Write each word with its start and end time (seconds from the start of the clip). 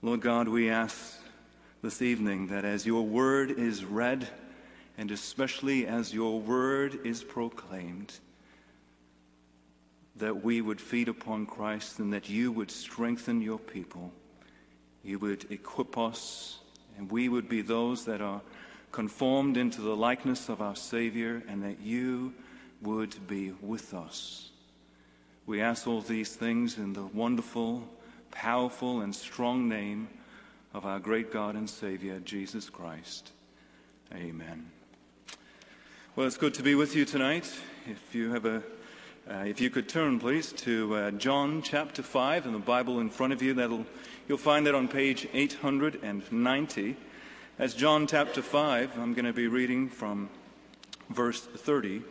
Lord 0.00 0.20
God, 0.20 0.46
we 0.46 0.70
ask 0.70 1.18
this 1.82 2.02
evening 2.02 2.46
that 2.48 2.64
as 2.64 2.86
your 2.86 3.02
word 3.02 3.50
is 3.50 3.84
read, 3.84 4.28
and 4.96 5.10
especially 5.10 5.88
as 5.88 6.14
your 6.14 6.38
word 6.38 7.00
is 7.04 7.24
proclaimed, 7.24 8.12
that 10.14 10.44
we 10.44 10.60
would 10.60 10.80
feed 10.80 11.08
upon 11.08 11.46
Christ 11.46 11.98
and 11.98 12.12
that 12.12 12.28
you 12.28 12.52
would 12.52 12.70
strengthen 12.70 13.42
your 13.42 13.58
people. 13.58 14.12
You 15.02 15.18
would 15.18 15.50
equip 15.50 15.98
us, 15.98 16.60
and 16.96 17.10
we 17.10 17.28
would 17.28 17.48
be 17.48 17.62
those 17.62 18.04
that 18.04 18.20
are 18.20 18.40
conformed 18.92 19.56
into 19.56 19.80
the 19.80 19.96
likeness 19.96 20.48
of 20.48 20.62
our 20.62 20.76
Savior, 20.76 21.42
and 21.48 21.64
that 21.64 21.80
you 21.80 22.32
would 22.82 23.26
be 23.26 23.50
with 23.60 23.92
us. 23.94 24.50
We 25.44 25.60
ask 25.60 25.88
all 25.88 26.02
these 26.02 26.36
things 26.36 26.78
in 26.78 26.92
the 26.92 27.06
wonderful, 27.06 27.82
powerful, 28.30 29.00
and 29.00 29.14
strong 29.14 29.68
name 29.68 30.08
of 30.74 30.84
our 30.84 30.98
great 30.98 31.32
God 31.32 31.54
and 31.54 31.68
Savior, 31.68 32.20
Jesus 32.20 32.70
Christ. 32.70 33.32
Amen. 34.14 34.70
Well, 36.16 36.26
it's 36.26 36.36
good 36.36 36.54
to 36.54 36.62
be 36.62 36.74
with 36.74 36.96
you 36.96 37.04
tonight. 37.04 37.52
If 37.86 38.14
you 38.14 38.32
have 38.32 38.44
a 38.44 38.62
uh, 39.30 39.44
if 39.44 39.60
you 39.60 39.68
could 39.68 39.86
turn, 39.90 40.18
please, 40.18 40.52
to 40.52 40.94
uh, 40.94 41.10
John 41.10 41.60
chapter 41.60 42.02
5 42.02 42.46
in 42.46 42.54
the 42.54 42.58
Bible 42.58 42.98
in 42.98 43.10
front 43.10 43.34
of 43.34 43.42
you, 43.42 43.52
that'll, 43.52 43.84
you'll 44.26 44.38
find 44.38 44.66
that 44.66 44.74
on 44.74 44.88
page 44.88 45.28
890. 45.34 46.96
As 47.58 47.74
John 47.74 48.06
chapter 48.06 48.40
5, 48.40 48.98
I'm 48.98 49.12
going 49.12 49.26
to 49.26 49.34
be 49.34 49.46
reading 49.46 49.90
from 49.90 50.30
verse 51.10 51.42
30. 51.42 52.02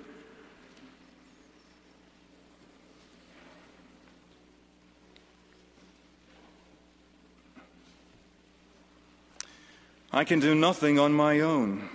I 10.18 10.24
can 10.24 10.40
do 10.40 10.56
nothing 10.56 10.98
on 10.98 11.14
my 11.14 11.42
own. 11.42 11.90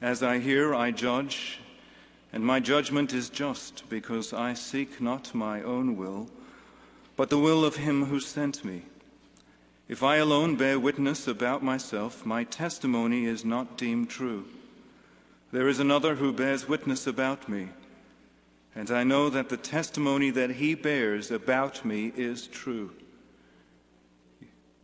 As 0.00 0.22
I 0.22 0.38
hear, 0.38 0.74
I 0.74 0.90
judge 0.90 1.60
and 2.32 2.42
my 2.42 2.60
judgment 2.60 3.12
is 3.12 3.28
just, 3.28 3.86
because 3.90 4.32
I 4.32 4.54
seek 4.54 5.02
not 5.02 5.34
my 5.34 5.60
own 5.60 5.98
will, 5.98 6.30
but 7.16 7.28
the 7.28 7.36
will 7.36 7.62
of 7.62 7.76
him 7.76 8.06
who 8.06 8.20
sent 8.20 8.64
me. 8.64 8.84
If 9.86 10.02
I 10.02 10.16
alone 10.16 10.56
bear 10.56 10.80
witness 10.80 11.28
about 11.28 11.62
myself, 11.62 12.24
my 12.24 12.42
testimony 12.44 13.26
is 13.26 13.44
not 13.44 13.76
deemed 13.76 14.08
true. 14.08 14.46
There 15.52 15.68
is 15.68 15.78
another 15.78 16.14
who 16.14 16.32
bears 16.32 16.68
witness 16.68 17.06
about 17.06 17.50
me, 17.50 17.68
and 18.74 18.90
I 18.90 19.04
know 19.04 19.28
that 19.28 19.50
the 19.50 19.58
testimony 19.58 20.30
that 20.30 20.52
he 20.52 20.74
bears 20.74 21.30
about 21.30 21.84
me 21.84 22.14
is 22.16 22.46
true. 22.46 22.92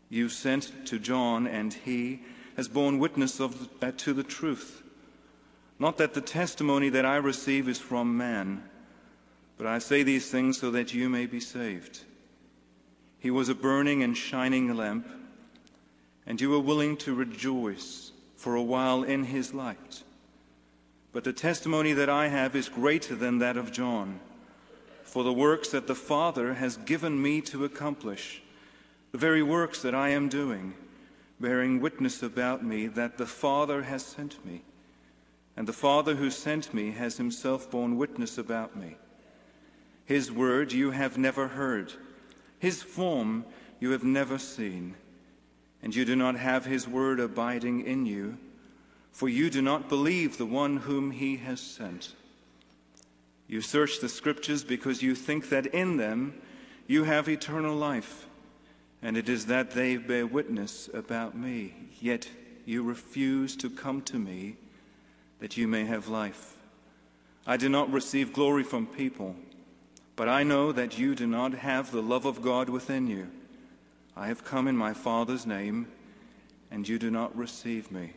You 0.09 0.29
sent 0.29 0.87
to 0.87 0.99
John, 0.99 1.47
and 1.47 1.73
he 1.73 2.21
has 2.57 2.69
borne 2.69 2.99
witness 2.99 3.41
of, 3.41 3.69
uh, 3.83 3.93
to 3.99 4.13
the 4.13 4.23
truth. 4.23 4.83
Not 5.79 5.99
that 5.99 6.15
the 6.15 6.21
testimony 6.21 6.89
that 6.89 7.05
I 7.05 7.17
receive 7.17 7.69
is 7.69 7.79
from 7.79 8.17
man, 8.17 8.63
but 9.59 9.67
I 9.67 9.79
say 9.79 10.03
these 10.03 10.31
things 10.31 10.59
so 10.59 10.71
that 10.71 10.95
you 10.95 11.09
may 11.09 11.27
be 11.27 11.41
saved. 11.41 12.01
He 13.19 13.31
was 13.31 13.49
a 13.49 13.55
burning 13.55 14.03
and 14.03 14.17
shining 14.17 14.75
lamp, 14.75 15.07
and 16.27 16.41
you 16.41 16.51
were 16.51 16.61
willing 16.61 16.97
to 16.99 17.15
rejoice 17.15 18.13
for 18.37 18.55
a 18.55 18.63
while 18.63 19.03
in 19.03 19.25
his 19.25 19.53
light. 19.53 20.03
But 21.13 21.25
the 21.25 21.33
testimony 21.33 21.93
that 21.95 22.11
I 22.11 22.29
have 22.29 22.55
is 22.55 22.69
greater 22.69 23.15
than 23.15 23.39
that 23.39 23.57
of 23.57 23.73
John. 23.73 24.21
For 25.03 25.25
the 25.25 25.33
works 25.33 25.71
that 25.71 25.87
the 25.87 25.95
Father 25.95 26.55
has 26.55 26.77
given 26.77 27.21
me 27.21 27.41
to 27.43 27.65
accomplish, 27.65 28.43
the 29.17 29.21
very 29.21 29.43
works 29.43 29.81
that 29.81 29.95
I 29.95 30.11
am 30.11 30.29
doing, 30.29 30.75
bearing 31.41 31.81
witness 31.81 32.23
about 32.23 32.63
me 32.63 32.87
that 32.87 33.17
the 33.17 33.25
Father 33.25 33.85
has 33.85 34.05
sent 34.05 34.45
me. 34.45 34.61
And 35.57 35.67
the 35.67 35.73
Father 35.73 36.17
who 36.17 36.31
sent 36.31 36.75
me 36.75 36.91
has 36.91 37.17
himself 37.17 37.71
borne 37.71 37.97
witness 37.97 38.37
about 38.37 38.77
me. 38.77 38.99
His 40.05 40.31
word 40.31 40.71
you 40.71 40.91
have 40.91 41.17
never 41.17 41.49
heard, 41.49 41.95
his 42.59 42.83
form 42.83 43.47
you 43.81 43.93
have 43.93 44.05
never 44.05 44.37
seen, 44.37 44.97
and 45.83 45.97
you 45.97 46.05
do 46.05 46.15
not 46.15 46.37
have 46.37 46.67
his 46.67 46.87
word 46.87 47.19
abiding 47.19 47.87
in 47.87 48.05
you, 48.05 48.37
for 49.13 49.31
you 49.31 49.49
do 49.49 49.63
not 49.63 49.89
believe 49.89 50.37
the 50.37 50.45
one 50.45 50.77
whom 50.77 51.11
he 51.11 51.39
has 51.39 51.59
sent. 51.59 52.13
You 53.49 53.63
search 53.63 54.01
the 54.01 54.11
scriptures 54.11 54.63
because 54.63 55.03
you 55.03 55.15
think 55.15 55.49
that 55.49 55.65
in 55.69 55.97
them 55.97 56.35
you 56.87 57.05
have 57.05 57.31
eternal 57.31 57.75
life, 57.75 58.26
and 59.03 59.17
it 59.17 59.29
is 59.29 59.47
that 59.47 59.73
they 59.73 59.97
bear 59.97 60.27
witness 60.27 60.89
about 60.93 61.37
me. 61.37 61.75
Yet 62.01 62.29
you 62.65 62.83
refuse 62.83 63.57
to 63.57 63.71
come 63.71 64.03
to 64.03 64.19
me 64.19 64.57
that 65.39 65.57
you 65.57 65.69
may 65.69 65.85
have 65.85 66.09
life. 66.09 66.57
I 67.47 67.57
do 67.57 67.69
not 67.69 67.93
receive 67.93 68.33
glory 68.33 68.65
from 68.65 68.87
people, 68.87 69.37
but 70.17 70.29
I 70.29 70.43
know 70.43 70.73
that 70.73 70.99
you 70.99 71.15
do 71.15 71.27
not 71.27 71.55
have 71.55 71.91
the 71.91 72.03
love 72.03 72.25
of 72.25 72.43
God 72.43 72.69
within 72.69 73.07
you. 73.07 73.29
I 74.17 74.29
have 74.29 74.45
come 74.45 74.67
in 74.67 74.77
my 74.77 74.95
Father's 74.95 75.47
name, 75.47 75.89
and 76.71 76.89
you 76.89 76.99
do 76.99 77.11
not 77.11 77.37
receive 77.37 77.93
me. 77.93 78.15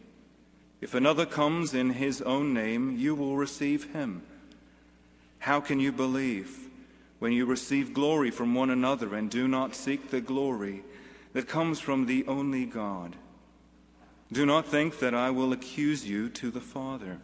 If 0.81 0.93
another 0.93 1.25
comes 1.25 1.73
in 1.73 1.91
his 1.91 2.21
own 2.21 2.53
name, 2.53 2.97
you 2.97 3.13
will 3.13 3.35
receive 3.35 3.91
him. 3.91 4.23
How 5.39 5.59
can 5.59 5.79
you 5.79 5.91
believe 5.91 6.68
when 7.19 7.33
you 7.33 7.45
receive 7.45 7.93
glory 7.93 8.31
from 8.31 8.55
one 8.55 8.69
another 8.69 9.13
and 9.13 9.29
do 9.29 9.47
not 9.47 9.75
seek 9.75 10.09
the 10.09 10.21
glory 10.21 10.83
that 11.33 11.47
comes 11.47 11.79
from 11.79 12.05
the 12.05 12.25
only 12.27 12.65
God? 12.65 13.15
Do 14.31 14.45
not 14.45 14.65
think 14.65 14.99
that 14.99 15.13
I 15.13 15.29
will 15.29 15.53
accuse 15.53 16.07
you 16.07 16.29
to 16.29 16.51
the 16.51 16.61
Father. 16.61 17.19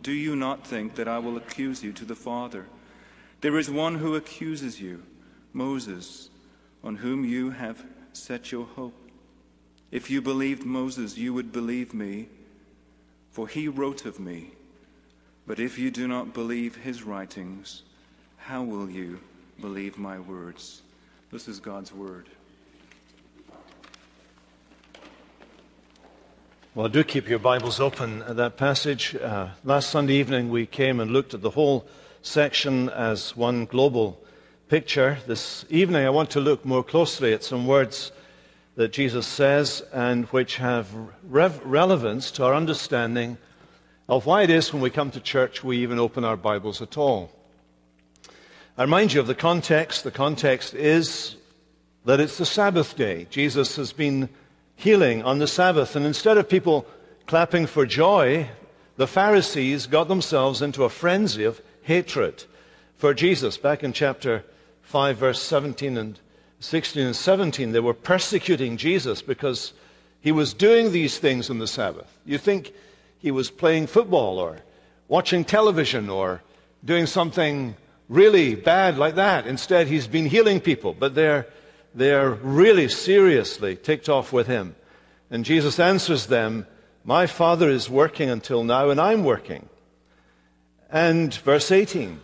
Do 0.00 0.12
you 0.12 0.36
not 0.36 0.66
think 0.66 0.94
that 0.96 1.08
I 1.08 1.18
will 1.18 1.36
accuse 1.36 1.82
you 1.82 1.92
to 1.92 2.04
the 2.04 2.16
Father? 2.16 2.66
There 3.40 3.58
is 3.58 3.70
one 3.70 3.96
who 3.96 4.14
accuses 4.14 4.80
you, 4.80 5.02
Moses, 5.52 6.30
on 6.82 6.96
whom 6.96 7.24
you 7.24 7.50
have 7.50 7.84
set 8.12 8.50
your 8.50 8.64
hope. 8.64 8.94
If 9.90 10.10
you 10.10 10.20
believed 10.20 10.64
Moses, 10.64 11.16
you 11.16 11.32
would 11.34 11.52
believe 11.52 11.94
me, 11.94 12.28
for 13.30 13.46
he 13.46 13.68
wrote 13.68 14.04
of 14.04 14.18
me. 14.18 14.52
But 15.46 15.60
if 15.60 15.78
you 15.78 15.90
do 15.90 16.08
not 16.08 16.34
believe 16.34 16.76
his 16.76 17.04
writings, 17.04 17.82
how 18.46 18.62
will 18.62 18.88
you 18.88 19.18
believe 19.60 19.98
my 19.98 20.20
words? 20.20 20.82
This 21.32 21.48
is 21.48 21.58
God's 21.58 21.92
word. 21.92 22.28
Well, 26.72 26.88
do 26.88 27.02
keep 27.02 27.28
your 27.28 27.40
Bibles 27.40 27.80
open 27.80 28.22
at 28.22 28.36
that 28.36 28.56
passage. 28.56 29.16
Uh, 29.16 29.48
last 29.64 29.90
Sunday 29.90 30.14
evening, 30.14 30.48
we 30.48 30.64
came 30.64 31.00
and 31.00 31.10
looked 31.10 31.34
at 31.34 31.42
the 31.42 31.50
whole 31.50 31.88
section 32.22 32.88
as 32.90 33.36
one 33.36 33.64
global 33.64 34.16
picture. 34.68 35.18
This 35.26 35.64
evening, 35.68 36.06
I 36.06 36.10
want 36.10 36.30
to 36.30 36.40
look 36.40 36.64
more 36.64 36.84
closely 36.84 37.32
at 37.32 37.42
some 37.42 37.66
words 37.66 38.12
that 38.76 38.92
Jesus 38.92 39.26
says 39.26 39.82
and 39.92 40.26
which 40.26 40.58
have 40.58 40.86
rev- 41.24 41.60
relevance 41.64 42.30
to 42.32 42.44
our 42.44 42.54
understanding 42.54 43.38
of 44.08 44.24
why 44.24 44.44
it 44.44 44.50
is 44.50 44.72
when 44.72 44.82
we 44.82 44.90
come 44.90 45.10
to 45.10 45.20
church 45.20 45.64
we 45.64 45.78
even 45.78 45.98
open 45.98 46.22
our 46.22 46.36
Bibles 46.36 46.80
at 46.80 46.96
all. 46.96 47.32
I 48.78 48.82
remind 48.82 49.14
you 49.14 49.20
of 49.20 49.26
the 49.26 49.34
context. 49.34 50.04
The 50.04 50.10
context 50.10 50.74
is 50.74 51.36
that 52.04 52.20
it's 52.20 52.36
the 52.36 52.44
Sabbath 52.44 52.94
day. 52.94 53.26
Jesus 53.30 53.76
has 53.76 53.94
been 53.94 54.28
healing 54.74 55.22
on 55.22 55.38
the 55.38 55.46
Sabbath. 55.46 55.96
And 55.96 56.04
instead 56.04 56.36
of 56.36 56.46
people 56.46 56.84
clapping 57.24 57.66
for 57.66 57.86
joy, 57.86 58.50
the 58.98 59.06
Pharisees 59.06 59.86
got 59.86 60.08
themselves 60.08 60.60
into 60.60 60.84
a 60.84 60.90
frenzy 60.90 61.44
of 61.44 61.62
hatred 61.84 62.44
for 62.98 63.14
Jesus. 63.14 63.56
Back 63.56 63.82
in 63.82 63.94
chapter 63.94 64.44
5, 64.82 65.16
verse 65.16 65.40
17 65.40 65.96
and 65.96 66.20
16 66.60 67.02
and 67.02 67.16
17, 67.16 67.72
they 67.72 67.80
were 67.80 67.94
persecuting 67.94 68.76
Jesus 68.76 69.22
because 69.22 69.72
he 70.20 70.32
was 70.32 70.52
doing 70.52 70.92
these 70.92 71.18
things 71.18 71.48
on 71.48 71.60
the 71.60 71.66
Sabbath. 71.66 72.18
You 72.26 72.36
think 72.36 72.74
he 73.20 73.30
was 73.30 73.50
playing 73.50 73.86
football 73.86 74.38
or 74.38 74.58
watching 75.08 75.46
television 75.46 76.10
or 76.10 76.42
doing 76.84 77.06
something 77.06 77.74
really 78.08 78.54
bad 78.54 78.98
like 78.98 79.14
that. 79.16 79.46
Instead, 79.46 79.88
he's 79.88 80.06
been 80.06 80.26
healing 80.26 80.60
people, 80.60 80.94
but 80.94 81.14
they're 81.14 81.46
they're 81.96 82.30
really 82.30 82.88
seriously 82.88 83.74
ticked 83.74 84.08
off 84.08 84.30
with 84.32 84.46
him. 84.46 84.76
And 85.30 85.44
Jesus 85.44 85.80
answers 85.80 86.26
them, 86.26 86.66
My 87.04 87.26
Father 87.26 87.70
is 87.70 87.88
working 87.88 88.28
until 88.28 88.62
now, 88.64 88.90
and 88.90 89.00
I'm 89.00 89.24
working. 89.24 89.68
And 90.90 91.34
verse 91.34 91.72
18, 91.72 92.20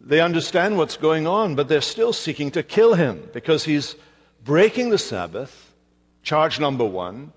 they 0.00 0.20
understand 0.20 0.76
what's 0.76 0.96
going 0.96 1.28
on, 1.28 1.54
but 1.54 1.68
they're 1.68 1.80
still 1.80 2.12
seeking 2.12 2.50
to 2.50 2.62
kill 2.62 2.94
him 2.94 3.28
because 3.32 3.64
he's 3.64 3.94
breaking 4.44 4.90
the 4.90 4.98
Sabbath, 4.98 5.72
charge 6.22 6.58
number 6.58 6.84
one, 6.84 7.32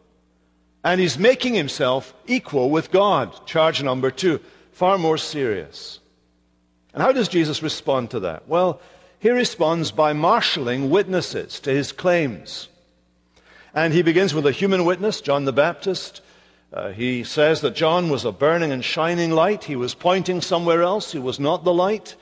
and 0.83 0.99
he's 0.99 1.19
making 1.19 1.53
himself 1.53 2.13
equal 2.25 2.69
with 2.71 2.91
God, 2.91 3.45
charge 3.45 3.83
number 3.83 4.09
two, 4.09 4.41
far 4.71 4.97
more 4.97 5.17
serious. 5.17 5.99
And 6.93 7.01
how 7.01 7.11
does 7.11 7.27
Jesus 7.27 7.63
respond 7.63 8.11
to 8.11 8.19
that? 8.21 8.47
Well, 8.47 8.79
he 9.19 9.29
responds 9.29 9.91
by 9.91 10.13
marshaling 10.13 10.89
witnesses 10.89 11.59
to 11.61 11.71
his 11.71 11.91
claims. 11.91 12.67
And 13.73 13.93
he 13.93 14.03
begins 14.03 14.33
with 14.33 14.45
a 14.45 14.51
human 14.51 14.85
witness, 14.85 15.21
John 15.21 15.45
the 15.45 15.53
Baptist. 15.53 16.21
Uh, 16.71 16.89
he 16.89 17.23
says 17.23 17.61
that 17.61 17.75
John 17.75 18.09
was 18.09 18.25
a 18.25 18.31
burning 18.31 18.71
and 18.71 18.83
shining 18.83 19.31
light. 19.31 19.63
He 19.63 19.75
was 19.75 19.95
pointing 19.95 20.41
somewhere 20.41 20.83
else. 20.83 21.11
He 21.11 21.19
was 21.19 21.39
not 21.39 21.63
the 21.63 21.73
light. 21.73 22.15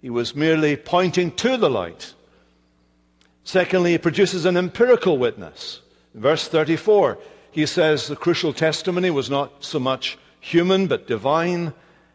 He 0.00 0.10
was 0.10 0.34
merely 0.34 0.76
pointing 0.76 1.30
to 1.36 1.56
the 1.56 1.70
light. 1.70 2.14
Secondly, 3.44 3.92
he 3.92 3.98
produces 3.98 4.44
an 4.44 4.56
empirical 4.56 5.18
witness. 5.18 5.80
verse 6.14 6.46
34, 6.48 7.18
he 7.50 7.66
says 7.66 8.06
the 8.06 8.16
crucial 8.16 8.52
testimony 8.52 9.10
was 9.10 9.28
not 9.28 9.64
so 9.64 9.78
much 9.78 10.16
human 10.40 10.86
but 10.86 11.06
divine, 11.06 11.72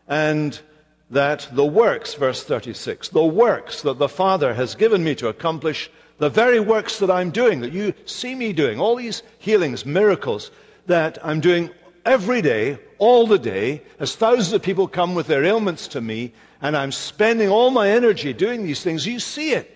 and 0.08 0.60
that 1.10 1.48
the 1.54 1.66
works, 1.66 2.14
verse 2.14 2.44
36, 2.44 3.10
the 3.10 3.24
works 3.24 3.82
that 3.82 3.98
the 3.98 4.10
Father 4.10 4.54
has 4.54 4.76
given 4.76 5.04
me 5.04 5.16
to 5.16 5.30
accomplish, 5.30 5.90
the 6.18 6.30
very 6.30 6.60
works 6.60 7.00
that 7.00 7.12
I'm 7.12 7.32
doing, 7.32 7.62
that 7.62 7.72
you 7.72 7.94
see 8.06 8.36
me 8.36 8.52
doing, 8.54 8.80
all 8.80 8.96
these 8.96 9.24
healings, 9.40 9.86
miracles 9.86 10.52
that 10.88 11.18
I'm 11.24 11.40
doing 11.40 11.70
every 12.06 12.42
day, 12.42 12.80
all 12.98 13.28
the 13.28 13.40
day, 13.40 13.82
as 14.00 14.16
thousands 14.16 14.54
of 14.54 14.62
people 14.62 14.88
come 14.88 15.16
with 15.16 15.28
their 15.28 15.46
ailments 15.46 15.88
to 15.90 16.02
me, 16.02 16.34
and 16.62 16.76
I'm 16.76 16.92
spending 16.92 17.50
all 17.50 17.70
my 17.70 17.90
energy 17.90 18.34
doing 18.34 18.64
these 18.64 18.82
things, 18.82 19.06
you 19.06 19.20
see 19.20 19.52
it 19.52 19.74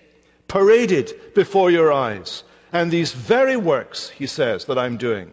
paraded 0.47 1.13
before 1.35 1.71
your 1.71 1.93
eyes. 1.93 2.43
And 2.73 2.89
these 2.89 3.11
very 3.11 3.57
works, 3.57 4.09
he 4.09 4.27
says, 4.27 4.65
that 4.65 4.77
I'm 4.77 4.97
doing, 4.97 5.31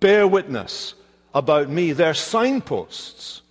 bear 0.00 0.26
witness 0.26 0.94
about 1.34 1.68
me. 1.68 1.92
They're 1.92 2.14
signposts. 2.14 3.42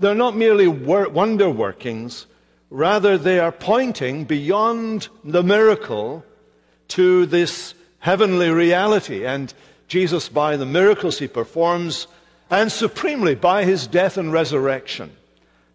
They're 0.00 0.14
not 0.14 0.36
merely 0.36 0.66
wonder 0.66 1.48
workings, 1.48 2.26
rather, 2.70 3.16
they 3.16 3.38
are 3.38 3.52
pointing 3.52 4.24
beyond 4.24 5.08
the 5.22 5.42
miracle 5.42 6.24
to 6.88 7.26
this 7.26 7.74
heavenly 8.00 8.50
reality. 8.50 9.24
And 9.24 9.52
Jesus, 9.88 10.28
by 10.28 10.56
the 10.56 10.66
miracles 10.66 11.18
he 11.18 11.28
performs, 11.28 12.06
and 12.50 12.70
supremely 12.70 13.34
by 13.34 13.64
his 13.64 13.86
death 13.86 14.16
and 14.16 14.32
resurrection, 14.32 15.12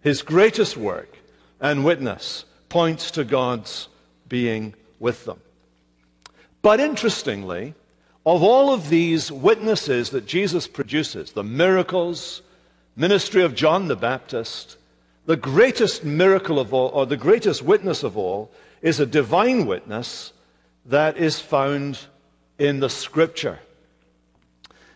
his 0.02 0.22
greatest 0.22 0.78
work 0.78 1.18
and 1.60 1.86
witness 1.86 2.46
points 2.70 3.12
to 3.12 3.24
God's 3.24 3.88
being 4.28 4.74
with 5.00 5.26
them. 5.26 5.40
But 6.62 6.80
interestingly, 6.80 7.74
of 8.26 8.44
all 8.44 8.74
of 8.74 8.90
these 8.90 9.32
witnesses 9.32 10.12
that 10.12 10.26
Jesus 10.26 10.68
produces, 10.68 11.32
the 11.32 11.44
miracles, 11.44 12.42
ministry 13.00 13.42
of 13.44 13.56
John 13.56 13.88
the 13.88 13.96
Baptist, 13.96 14.76
the 15.26 15.38
greatest 15.38 16.04
miracle 16.04 16.60
of 16.60 16.74
all, 16.74 16.90
or 16.90 17.06
the 17.06 17.16
greatest 17.16 17.64
witness 17.64 18.04
of 18.04 18.18
all, 18.18 18.52
is 18.82 19.00
a 19.00 19.06
divine 19.06 19.66
witness 19.66 20.34
that 20.86 21.18
is 21.18 21.40
found 21.40 21.98
in 22.58 22.82
the 22.82 22.90
Scripture. 22.90 23.60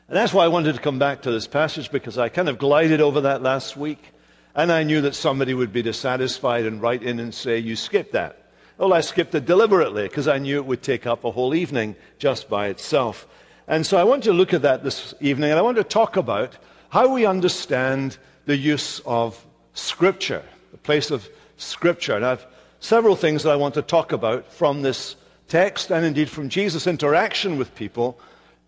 And 0.10 0.18
that's 0.18 0.34
why 0.34 0.44
I 0.44 0.50
wanted 0.50 0.76
to 0.76 0.82
come 0.82 1.00
back 1.00 1.22
to 1.22 1.32
this 1.32 1.48
passage 1.48 1.92
because 1.92 2.18
I 2.18 2.28
kind 2.28 2.50
of 2.50 2.58
glided 2.58 3.00
over 3.00 3.22
that 3.22 3.42
last 3.42 3.78
week. 3.78 4.12
And 4.54 4.72
I 4.72 4.84
knew 4.84 5.02
that 5.02 5.16
somebody 5.16 5.54
would 5.54 5.72
be 5.72 5.82
dissatisfied 5.82 6.66
and 6.66 6.82
write 6.82 7.04
in 7.04 7.20
and 7.20 7.34
say, 7.34 7.58
You 7.58 7.76
skipped 7.76 8.12
that. 8.12 8.52
Well, 8.78 8.94
I 8.94 9.00
skipped 9.02 9.34
it 9.34 9.46
deliberately 9.46 10.04
because 10.04 10.28
I 10.28 10.40
knew 10.40 10.58
it 10.58 10.66
would 10.66 10.84
take 10.84 11.08
up 11.08 11.24
a 11.24 11.32
whole 11.32 11.56
evening 11.56 11.96
just 12.20 12.50
by 12.50 12.68
itself. 12.68 13.28
And 13.66 13.86
so 13.86 13.98
I 13.98 14.04
want 14.04 14.24
to 14.26 14.34
look 14.34 14.54
at 14.54 14.64
that 14.64 14.84
this 14.84 15.14
evening 15.22 15.52
and 15.52 15.58
I 15.58 15.64
want 15.64 15.78
to 15.78 15.84
talk 15.86 16.18
about 16.18 16.58
how 16.94 17.08
we 17.08 17.26
understand 17.26 18.16
the 18.46 18.56
use 18.56 19.02
of 19.04 19.44
Scripture, 19.74 20.44
the 20.72 20.78
place 20.78 21.10
of 21.10 21.28
Scripture. 21.58 22.16
And 22.16 22.24
I 22.24 22.30
have 22.30 22.46
several 22.80 23.16
things 23.16 23.42
that 23.42 23.50
I 23.50 23.56
want 23.56 23.74
to 23.74 23.82
talk 23.82 24.12
about 24.12 24.54
from 24.54 24.84
this 24.84 25.16
text 25.48 25.90
and 25.90 26.06
indeed 26.06 26.30
from 26.30 26.50
Jesus' 26.50 26.86
interaction 26.86 27.58
with 27.58 27.74
people 27.74 28.20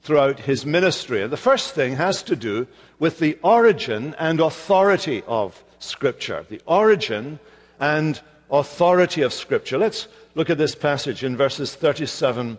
throughout 0.01 0.39
his 0.39 0.65
ministry. 0.65 1.21
And 1.21 1.31
the 1.31 1.37
first 1.37 1.75
thing 1.75 1.97
has 1.97 2.23
to 2.23 2.35
do 2.35 2.65
with 2.97 3.19
the 3.19 3.37
origin 3.43 4.15
and 4.17 4.39
authority 4.39 5.21
of 5.27 5.63
Scripture. 5.77 6.47
The 6.49 6.63
origin 6.65 7.37
and 7.79 8.19
authority 8.49 9.21
of 9.21 9.33
Scripture. 9.33 9.77
Let's 9.77 10.07
look 10.33 10.49
at 10.49 10.57
this 10.57 10.73
passage 10.73 11.23
in 11.23 11.37
verses 11.37 11.75
37, 11.75 12.57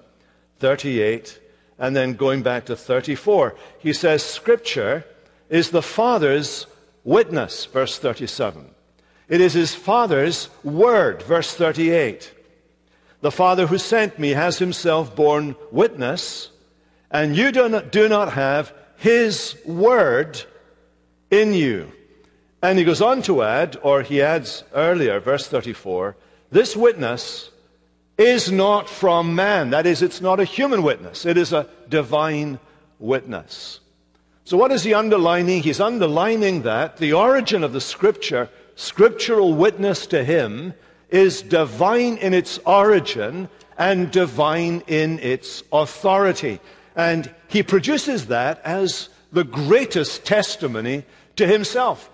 38, 0.61 1.41
and 1.81 1.97
then 1.97 2.15
going 2.15 2.45
back 2.45 2.67
to 2.67 2.77
34. 2.77 3.57
He 3.81 3.93
says, 3.93 4.23
Scripture 4.23 5.05
is 5.49 5.71
the 5.71 5.83
Father's 5.83 6.67
witness, 7.05 7.67
verse 7.67 7.99
37. 7.99 8.71
It 9.29 9.41
is 9.41 9.55
his 9.55 9.75
Father's 9.75 10.49
word, 10.63 11.23
verse 11.23 11.53
38. 11.55 12.33
The 13.21 13.31
Father 13.31 13.67
who 13.67 13.79
sent 13.79 14.19
me 14.19 14.31
has 14.31 14.59
himself 14.59 15.17
borne 15.17 15.57
witness, 15.73 16.51
and 17.11 17.37
you 17.37 17.51
do 17.51 17.69
not, 17.69 17.91
do 17.91 18.09
not 18.09 18.33
have 18.33 18.73
his 18.97 19.57
word 19.65 20.43
in 21.31 21.53
you. 21.53 21.93
And 22.63 22.79
he 22.79 22.85
goes 22.85 23.03
on 23.03 23.23
to 23.23 23.43
add, 23.43 23.77
or 23.83 24.03
he 24.03 24.23
adds 24.23 24.65
earlier, 24.75 25.21
verse 25.21 25.47
34, 25.47 26.17
this 26.51 26.77
witness 26.77 27.51
is 28.19 28.51
not 28.51 28.89
from 28.89 29.35
man. 29.35 29.71
That 29.71 29.87
is, 29.87 30.03
it's 30.03 30.21
not 30.21 30.41
a 30.41 30.45
human 30.45 30.83
witness, 30.83 31.27
it 31.27 31.37
is 31.37 31.53
a 31.53 31.69
divine 31.89 32.59
witness. 32.99 33.81
So, 34.47 34.57
what 34.57 34.71
is 34.71 34.85
he 34.85 34.95
underlining? 34.95 35.61
He's 35.61 35.81
underlining 35.81 36.63
that 36.63 36.99
the 36.99 37.15
origin 37.15 37.65
of 37.65 37.73
the 37.73 37.81
scripture, 37.81 38.49
scriptural 38.77 39.55
witness 39.55 40.07
to 40.07 40.23
him, 40.23 40.73
is 41.11 41.43
divine 41.43 42.17
in 42.19 42.33
its 42.33 42.59
origin 42.59 43.49
and 43.77 44.09
divine 44.13 44.85
in 44.87 45.19
its 45.19 45.65
authority. 45.73 46.61
And 46.95 47.35
he 47.49 47.65
produces 47.65 48.29
that 48.29 48.61
as 48.65 49.09
the 49.33 49.43
greatest 49.43 50.25
testimony 50.25 51.05
to 51.35 51.45
himself. 51.45 52.09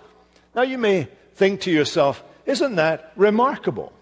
Now, 0.55 0.63
you 0.63 0.79
may 0.79 1.09
think 1.35 1.61
to 1.61 1.71
yourself, 1.71 2.23
isn't 2.47 2.77
that 2.77 3.13
remarkable? 3.15 3.93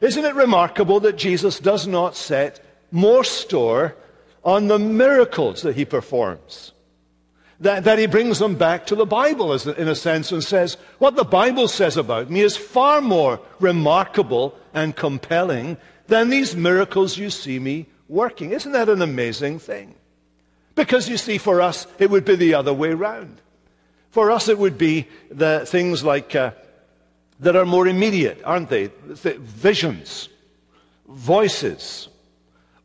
Isn't 0.00 0.24
it 0.24 0.36
remarkable 0.36 1.00
that 1.00 1.16
Jesus 1.16 1.58
does 1.58 1.88
not 1.88 2.14
set 2.14 2.64
more 2.92 3.24
store 3.24 3.96
on 4.44 4.68
the 4.68 4.78
miracles 4.78 5.62
that 5.62 5.74
he 5.74 5.84
performs? 5.84 6.70
That, 7.60 7.84
that 7.84 7.98
he 7.98 8.06
brings 8.06 8.38
them 8.38 8.54
back 8.54 8.86
to 8.86 8.94
the 8.94 9.04
Bible, 9.04 9.52
in 9.52 9.88
a 9.88 9.94
sense, 9.94 10.32
and 10.32 10.42
says, 10.42 10.78
What 10.98 11.16
the 11.16 11.24
Bible 11.24 11.68
says 11.68 11.98
about 11.98 12.30
me 12.30 12.40
is 12.40 12.56
far 12.56 13.02
more 13.02 13.38
remarkable 13.58 14.56
and 14.72 14.96
compelling 14.96 15.76
than 16.06 16.30
these 16.30 16.56
miracles 16.56 17.18
you 17.18 17.28
see 17.28 17.58
me 17.58 17.86
working. 18.08 18.52
Isn't 18.52 18.72
that 18.72 18.88
an 18.88 19.02
amazing 19.02 19.58
thing? 19.58 19.94
Because 20.74 21.08
you 21.08 21.18
see, 21.18 21.36
for 21.36 21.60
us, 21.60 21.86
it 21.98 22.10
would 22.10 22.24
be 22.24 22.36
the 22.36 22.54
other 22.54 22.72
way 22.72 22.94
round. 22.94 23.40
For 24.10 24.30
us, 24.30 24.48
it 24.48 24.58
would 24.58 24.78
be 24.78 25.06
the 25.30 25.64
things 25.66 26.02
like 26.02 26.34
uh, 26.34 26.52
that 27.40 27.56
are 27.56 27.66
more 27.66 27.86
immediate, 27.86 28.40
aren't 28.44 28.70
they? 28.70 28.86
The 28.86 29.34
visions, 29.38 30.28
voices, 31.08 32.08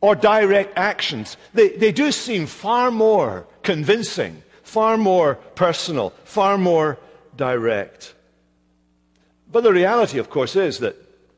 or 0.00 0.14
direct 0.14 0.76
actions. 0.76 1.36
They, 1.54 1.70
they 1.70 1.92
do 1.92 2.12
seem 2.12 2.46
far 2.46 2.90
more 2.90 3.46
convincing, 3.62 4.42
far 4.66 4.96
more 4.96 5.36
personal, 5.54 6.10
far 6.24 6.58
more 6.58 6.98
direct. 7.36 8.14
But 9.50 9.62
the 9.62 9.72
reality, 9.72 10.18
of 10.18 10.28
course, 10.28 10.56
is 10.56 10.80
that 10.80 10.96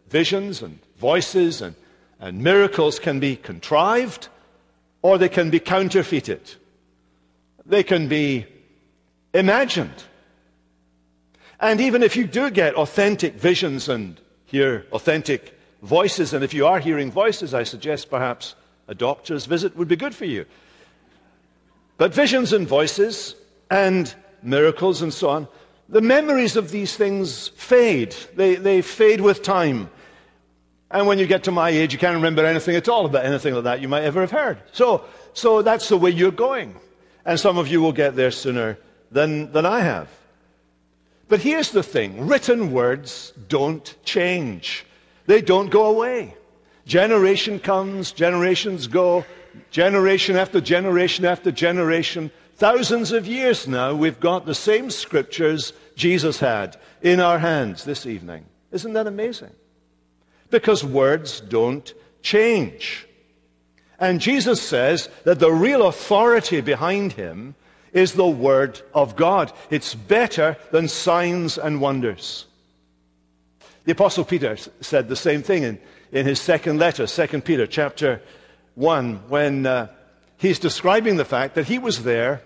visions 0.08 0.62
and 0.62 0.78
voices 0.97 1.61
and, 1.61 1.75
and 2.18 2.42
miracles 2.42 2.99
can 2.99 3.20
be 3.20 3.37
contrived 3.37 4.28
or 5.02 5.18
they 5.18 5.28
can 5.28 5.50
be 5.50 5.61
counterfeited. 5.61 6.40
They 7.66 7.82
can 7.82 8.08
be 8.08 8.47
imagined. 9.35 10.02
And 11.61 11.82
even 11.82 12.02
if 12.02 12.16
you 12.16 12.26
do 12.26 12.50
get 12.50 12.75
authentic 12.76 13.35
visions 13.35 13.90
and 13.90 14.18
hear 14.47 14.87
authentic 14.90 15.58
voices, 15.82 16.32
and 16.32 16.42
if 16.42 16.54
you 16.54 16.66
are 16.66 16.80
hearing 16.80 17.12
voices, 17.12 17.52
I 17.52 17.64
suggest 17.64 18.08
perhaps 18.08 18.54
a 18.88 18.94
doctor's 18.94 19.44
visit 19.44 19.76
would 19.76 19.87
be 19.87 19.97
good 19.97 20.14
for 20.14 20.25
you. 20.25 20.47
But 21.99 22.14
visions 22.14 22.52
and 22.52 22.67
voices 22.67 23.35
and 23.71 24.12
miracles 24.43 25.02
and 25.02 25.12
so 25.12 25.28
on, 25.28 25.49
the 25.88 26.00
memories 26.00 26.57
of 26.57 26.71
these 26.71 26.97
things 26.97 27.49
fade. 27.49 28.14
They, 28.37 28.55
they 28.55 28.83
fade 28.83 29.21
with 29.21 29.43
time. 29.43 29.90
And 30.90 31.07
when 31.07 31.19
you 31.19 31.26
get 31.26 31.45
to 31.45 31.50
my 31.50 31.71
age, 31.71 31.93
you 31.93 31.99
can't 31.99 32.14
remember 32.14 32.47
anything 32.47 32.76
at 32.76 32.88
all 32.88 33.05
about 33.05 33.26
anything 33.26 33.55
like 33.55 33.64
that 33.64 33.81
you 33.81 33.88
might 33.88 34.05
ever 34.05 34.21
have 34.21 34.31
heard. 34.31 34.62
So, 34.73 35.05
so 35.35 35.61
that's 35.61 35.88
the 35.88 35.99
way 35.99 36.11
you're 36.11 36.31
going. 36.31 36.76
And 37.26 37.38
some 37.38 37.59
of 37.59 37.69
you 37.69 37.83
will 37.83 37.93
get 37.93 38.17
there 38.17 38.31
sooner 38.31 38.78
than, 39.11 39.52
than 39.52 39.67
I 39.67 39.81
have. 39.81 40.09
But 41.28 41.40
here's 41.40 41.73
the 41.73 41.83
thing 41.83 42.26
written 42.26 42.73
words 42.73 43.33
don't 43.49 43.95
change, 44.05 44.87
they 45.26 45.43
don't 45.43 45.69
go 45.69 45.87
away. 45.87 46.35
Generation 46.87 47.61
comes, 47.61 48.12
generations 48.12 48.87
go, 48.87 49.26
generation 49.71 50.37
after 50.37 50.61
generation 50.61 51.25
after 51.25 51.50
generation. 51.50 52.31
Thousands 52.57 53.12
of 53.12 53.27
years 53.27 53.69
now, 53.69 53.95
we've 53.95 54.21
got 54.21 54.47
the 54.47 54.55
same 54.55 54.91
scriptures 54.91 55.73
Jesus 55.95 56.41
had 56.41 56.77
in 57.03 57.21
our 57.21 57.38
hands 57.38 57.85
this 57.85 58.07
evening. 58.07 58.47
Isn't 58.73 58.95
that 58.95 59.07
amazing? 59.07 59.53
Because 60.50 60.83
words 60.83 61.41
don't 61.41 61.93
change. 62.23 63.07
And 63.99 64.21
Jesus 64.21 64.61
says 64.62 65.09
that 65.25 65.41
the 65.41 65.53
real 65.53 65.87
authority 65.87 66.61
behind 66.61 67.12
him 67.12 67.55
is 67.93 68.12
the 68.12 68.27
Word 68.27 68.81
of 68.95 69.17
God. 69.17 69.53
It's 69.71 69.95
better 69.95 70.57
than 70.71 70.88
signs 70.88 71.59
and 71.59 71.81
wonders. 71.81 72.47
The 73.85 73.93
Apostle 73.93 74.25
Peter 74.25 74.57
said 74.81 75.09
the 75.09 75.17
same 75.17 75.43
thing 75.43 75.62
in, 75.62 75.81
in 76.12 76.27
his 76.27 76.41
second 76.41 76.79
letter, 76.79 77.07
2 77.07 77.41
Peter 77.41 77.67
chapter 77.67 78.21
1, 78.78 79.28
when 79.28 79.66
uh, 79.66 79.88
he's 80.37 80.58
describing 80.58 81.16
the 81.16 81.25
fact 81.25 81.56
that 81.56 81.66
he 81.66 81.78
was 81.78 82.04
there 82.04 82.42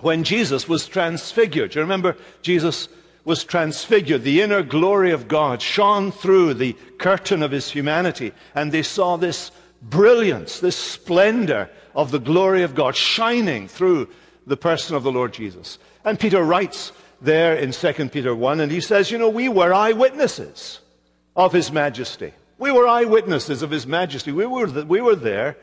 when 0.00 0.24
Jesus 0.24 0.68
was 0.68 0.88
transfigured. 0.88 1.74
You 1.74 1.80
remember 1.80 2.16
Jesus 2.42 2.88
was 3.24 3.44
transfigured. 3.44 4.24
The 4.24 4.42
inner 4.42 4.62
glory 4.62 5.12
of 5.12 5.28
God 5.28 5.62
shone 5.62 6.10
through 6.10 6.54
the 6.54 6.72
curtain 6.98 7.42
of 7.42 7.52
his 7.52 7.70
humanity, 7.70 8.32
and 8.54 8.72
they 8.72 8.82
saw 8.82 9.16
this 9.16 9.52
brilliance, 9.80 10.58
this 10.58 10.76
splendor 10.76 11.70
of 11.94 12.10
the 12.10 12.18
glory 12.18 12.64
of 12.64 12.74
God 12.74 12.96
shining 12.96 13.68
through 13.68 14.08
the 14.46 14.56
person 14.56 14.96
of 14.96 15.04
the 15.04 15.12
Lord 15.12 15.32
Jesus. 15.32 15.78
And 16.04 16.18
Peter 16.18 16.42
writes 16.42 16.90
there 17.20 17.54
in 17.54 17.70
2 17.70 18.08
Peter 18.08 18.34
1, 18.34 18.58
and 18.58 18.72
he 18.72 18.80
says, 18.80 19.12
You 19.12 19.18
know, 19.18 19.28
we 19.28 19.48
were 19.48 19.72
eyewitnesses 19.72 20.80
of 21.36 21.52
his 21.52 21.70
majesty. 21.70 22.32
We 22.62 22.70
were 22.70 22.86
eyewitnesses 22.86 23.62
of 23.62 23.72
his 23.72 23.88
majesty. 23.88 24.30
We 24.30 24.46
were, 24.46 24.68
we 24.84 25.00
were 25.00 25.16
there, 25.16 25.56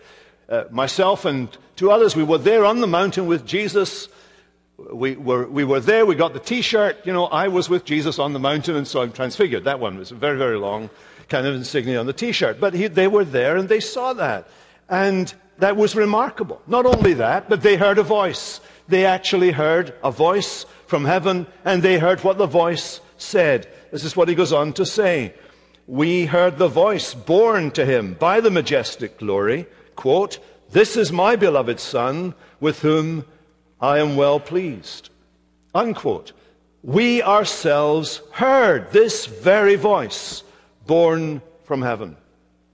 uh, 0.49 0.65
myself 0.69 1.23
and 1.23 1.47
two 1.77 1.91
others, 1.91 2.13
we 2.13 2.23
were 2.23 2.37
there 2.37 2.65
on 2.65 2.81
the 2.81 2.87
mountain 2.87 3.25
with 3.25 3.45
Jesus. 3.45 4.09
We 4.77 5.15
were, 5.15 5.47
we 5.47 5.63
were 5.63 5.79
there, 5.79 6.05
we 6.05 6.15
got 6.15 6.33
the 6.33 6.41
t 6.41 6.61
shirt. 6.61 6.97
You 7.05 7.13
know, 7.13 7.27
I 7.27 7.47
was 7.47 7.69
with 7.69 7.85
Jesus 7.85 8.19
on 8.19 8.33
the 8.33 8.39
mountain, 8.39 8.75
and 8.75 8.85
so 8.85 9.01
I'm 9.01 9.13
transfigured. 9.13 9.63
That 9.63 9.79
one 9.79 9.97
was 9.97 10.11
a 10.11 10.15
very, 10.15 10.37
very 10.37 10.57
long 10.57 10.89
kind 11.29 11.47
of 11.47 11.55
insignia 11.55 12.01
on 12.01 12.05
the 12.05 12.11
t 12.11 12.33
shirt. 12.33 12.59
But 12.59 12.73
he, 12.73 12.87
they 12.87 13.07
were 13.07 13.23
there 13.23 13.55
and 13.55 13.69
they 13.69 13.79
saw 13.79 14.11
that. 14.11 14.49
And 14.89 15.33
that 15.59 15.77
was 15.77 15.95
remarkable. 15.95 16.61
Not 16.67 16.85
only 16.85 17.13
that, 17.13 17.47
but 17.47 17.61
they 17.61 17.77
heard 17.77 17.97
a 17.97 18.03
voice. 18.03 18.59
They 18.89 19.05
actually 19.05 19.51
heard 19.51 19.93
a 20.03 20.11
voice 20.11 20.65
from 20.87 21.05
heaven 21.05 21.47
and 21.63 21.81
they 21.81 21.97
heard 21.97 22.25
what 22.25 22.37
the 22.37 22.45
voice 22.45 22.99
said. 23.17 23.69
This 23.89 24.03
is 24.03 24.17
what 24.17 24.27
he 24.27 24.35
goes 24.35 24.51
on 24.51 24.73
to 24.73 24.85
say. 24.85 25.33
We 25.89 26.27
heard 26.27 26.59
the 26.59 26.67
voice 26.67 27.15
borne 27.15 27.71
to 27.71 27.83
him 27.83 28.13
by 28.13 28.41
the 28.41 28.51
majestic 28.51 29.17
glory. 29.17 29.65
Quote, 29.95 30.37
This 30.69 30.95
is 30.95 31.11
my 31.11 31.35
beloved 31.35 31.79
Son 31.79 32.35
with 32.59 32.83
whom 32.83 33.25
I 33.81 33.97
am 33.97 34.15
well 34.15 34.39
pleased. 34.39 35.09
Unquote. 35.73 36.33
We 36.83 37.23
ourselves 37.23 38.21
heard 38.33 38.91
this 38.91 39.25
very 39.25 39.77
voice 39.77 40.43
borne 40.85 41.41
from 41.63 41.81
heaven. 41.81 42.17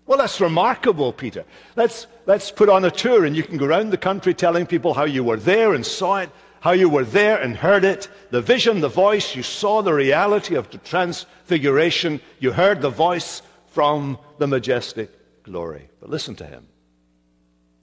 Well, 0.07 0.17
that's 0.17 0.41
remarkable, 0.41 1.13
Peter. 1.13 1.45
Let's, 1.77 2.07
let's 2.25 2.51
put 2.51 2.67
on 2.67 2.83
a 2.83 2.91
tour 2.91 3.23
and 3.23 3.33
you 3.33 3.43
can 3.43 3.55
go 3.55 3.65
around 3.65 3.91
the 3.91 3.97
country 3.97 4.33
telling 4.33 4.65
people 4.65 4.93
how 4.93 5.05
you 5.05 5.23
were 5.23 5.37
there 5.37 5.73
and 5.73 5.85
saw 5.85 6.17
it, 6.17 6.29
how 6.65 6.71
you 6.71 6.89
were 6.89 7.05
there 7.05 7.37
and 7.39 7.55
heard 7.55 7.85
it, 7.85 8.09
the 8.31 8.41
vision, 8.41 8.81
the 8.81 8.89
voice, 8.89 9.35
you 9.35 9.43
saw 9.43 9.81
the 9.81 9.93
reality 9.93 10.55
of 10.55 10.69
the 10.71 10.79
transfiguration, 10.79 12.19
you 12.39 12.51
heard 12.51 12.81
the 12.81 12.89
voice 12.89 13.41
from 13.67 14.17
the 14.39 14.47
majestic 14.47 15.09
glory. 15.43 15.87
But 16.01 16.09
listen 16.09 16.35
to 16.37 16.45
him. 16.45 16.65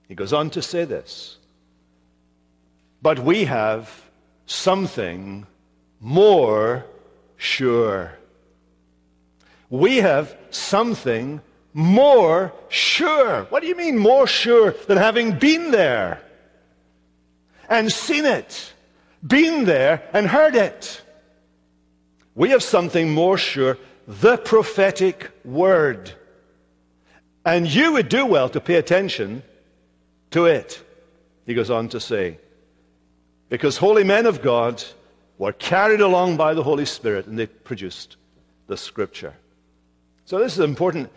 He 0.09 0.15
goes 0.15 0.33
on 0.33 0.49
to 0.51 0.61
say 0.61 0.83
this. 0.83 1.37
But 3.01 3.19
we 3.19 3.45
have 3.45 3.89
something 4.45 5.47
more 6.01 6.85
sure 7.37 8.17
we 9.73 9.97
have 9.97 10.37
something 10.51 11.41
more 11.73 12.53
sure. 12.69 13.45
What 13.45 13.63
do 13.63 13.67
you 13.67 13.75
mean 13.75 13.97
more 13.97 14.27
sure 14.27 14.75
than 14.87 14.99
having 14.99 15.39
been 15.39 15.71
there 15.71 16.21
and 17.69 17.91
seen 17.91 18.25
it, 18.25 18.73
been 19.25 19.65
there 19.65 20.03
and 20.13 20.27
heard 20.27 20.55
it? 20.55 21.01
We 22.35 22.49
have 22.49 22.63
something 22.63 23.11
more 23.11 23.37
sure, 23.37 23.77
the 24.07 24.37
prophetic 24.37 25.31
word. 25.45 26.11
And 27.45 27.67
you 27.67 27.93
would 27.93 28.09
do 28.09 28.25
well 28.25 28.49
to 28.49 28.59
pay 28.59 28.75
attention 28.75 29.43
to 30.31 30.45
it, 30.45 30.83
he 31.45 31.53
goes 31.53 31.69
on 31.69 31.89
to 31.89 31.99
say. 31.99 32.39
Because 33.49 33.77
holy 33.77 34.03
men 34.03 34.25
of 34.25 34.41
God 34.41 34.83
were 35.37 35.53
carried 35.53 36.01
along 36.01 36.37
by 36.37 36.53
the 36.53 36.63
Holy 36.63 36.85
Spirit 36.85 37.27
and 37.27 37.37
they 37.37 37.45
produced 37.45 38.15
the 38.67 38.77
scripture. 38.77 39.33
So, 40.25 40.39
this 40.39 40.53
is 40.53 40.59
an 40.59 40.69
important 40.69 41.11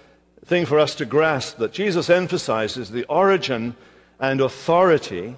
thing 0.45 0.67
for 0.67 0.79
us 0.79 0.95
to 0.97 1.07
grasp 1.07 1.59
that 1.59 1.73
Jesus 1.73 2.11
emphasizes 2.11 2.91
the 2.91 3.05
origin 3.05 3.77
and 4.19 4.41
authority 4.41 5.37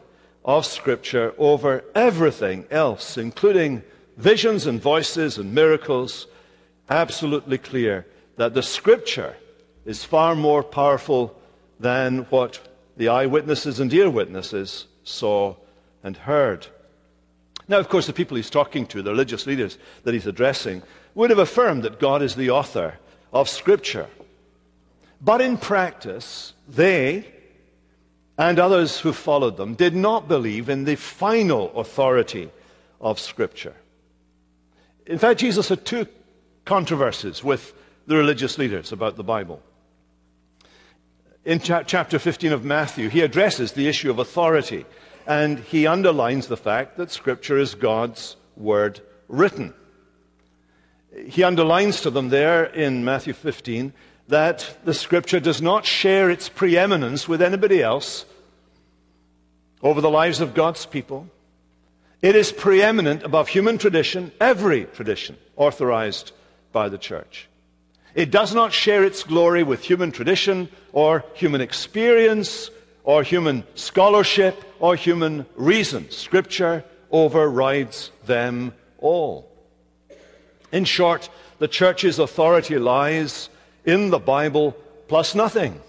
of 0.49 0.64
Scripture 0.64 1.35
over 1.37 1.85
everything 1.95 2.64
else, 2.71 3.19
including 3.19 3.83
visions 4.17 4.67
and 4.67 4.81
voices 4.81 5.37
and 5.37 5.55
miracles. 5.55 6.26
Absolutely 6.88 7.59
clear 7.59 8.07
that 8.37 8.55
the 8.55 8.62
Scripture 8.62 9.37
is 9.85 10.05
far 10.05 10.35
more 10.35 10.62
powerful 10.62 11.38
than 11.78 12.21
what 12.31 12.67
the 12.97 13.09
eyewitnesses 13.09 13.78
and 13.78 13.93
ear 13.93 14.09
witnesses 14.09 14.87
saw 15.05 15.55
and 16.02 16.17
heard. 16.17 16.67
Now, 17.69 17.78
of 17.78 17.90
course, 17.90 18.07
the 18.07 18.14
people 18.14 18.38
he's 18.38 18.49
talking 18.49 18.87
to, 18.87 19.02
the 19.02 19.11
religious 19.11 19.47
leaders 19.47 19.76
that 20.05 20.14
he's 20.14 20.26
addressing, 20.26 20.83
would 21.14 21.28
have 21.28 21.38
affirmed 21.38 21.83
that 21.83 22.00
God 22.00 22.23
is 22.23 22.35
the 22.35 22.49
author 22.49 22.95
of 23.35 23.50
Scripture. 23.50 24.07
But 25.21 25.43
in 25.43 25.59
practice, 25.59 26.55
they 26.67 27.35
and 28.38 28.59
others 28.59 29.00
who 29.00 29.12
followed 29.12 29.57
them 29.57 29.75
did 29.75 29.95
not 29.95 30.28
believe 30.28 30.68
in 30.68 30.85
the 30.85 30.95
final 30.95 31.78
authority 31.78 32.50
of 33.00 33.18
Scripture. 33.18 33.75
In 35.07 35.18
fact, 35.18 35.40
Jesus 35.40 35.68
had 35.68 35.85
two 35.85 36.07
controversies 36.64 37.42
with 37.42 37.75
the 38.07 38.16
religious 38.16 38.57
leaders 38.57 38.92
about 38.92 39.16
the 39.16 39.25
Bible. 39.25 39.61
In 41.45 41.61
cha- 41.61 41.83
chapter 41.83 42.18
15 42.18 42.52
of 42.52 42.64
Matthew, 42.64 43.09
he 43.09 43.21
addresses 43.21 43.73
the 43.73 43.88
issue 43.88 44.11
of 44.11 44.18
authority 44.18 44.87
and 45.26 45.59
he 45.59 45.87
underlines 45.87 46.47
the 46.47 46.57
fact 46.57 46.97
that 46.97 47.11
Scripture 47.11 47.59
is 47.59 47.75
God's 47.75 48.37
Word 48.57 49.00
written 49.28 49.75
he 51.26 51.42
underlines 51.42 52.00
to 52.02 52.11
them 52.11 52.28
there 52.28 52.64
in 52.64 53.04
Matthew 53.04 53.33
15 53.33 53.92
that 54.28 54.76
the 54.85 54.95
scripture 54.95 55.40
does 55.40 55.62
not 55.62 55.87
share 55.87 56.30
its 56.30 56.49
preeminence 56.49 57.26
with 57.26 57.40
anybody 57.40 57.83
else 57.83 58.26
over 59.83 60.01
the 60.01 60.11
lives 60.11 60.41
of 60.41 60.55
God's 60.55 60.87
people. 60.87 61.29
It 62.21 62.35
is 62.35 62.51
preeminent 62.51 63.23
above 63.23 63.49
human 63.49 63.79
tradition, 63.79 64.33
every 64.41 64.85
tradition 64.85 65.37
authorized 65.57 66.33
by 66.73 66.89
the 66.89 66.99
church. 66.99 67.49
It 68.15 68.31
does 68.31 68.55
not 68.55 68.73
share 68.73 69.05
its 69.05 69.23
glory 69.23 69.63
with 69.63 69.85
human 69.85 70.11
tradition 70.11 70.69
or 70.93 71.25
human 71.35 71.61
experience 71.61 72.71
or 73.05 73.23
human 73.23 73.65
scholarship 73.75 74.65
or 74.81 74.97
human 74.97 75.47
reason. 75.55 76.11
Scripture 76.11 76.85
overrides 77.11 78.11
them 78.27 78.73
all. 78.99 79.51
In 80.73 80.85
short, 80.85 81.31
the 81.59 81.69
church's 81.69 82.19
authority 82.19 82.79
lies 82.79 83.49
in 83.85 84.11
the 84.11 84.19
Bible 84.19 84.77
plus 85.07 85.35
nothing. 85.35 85.81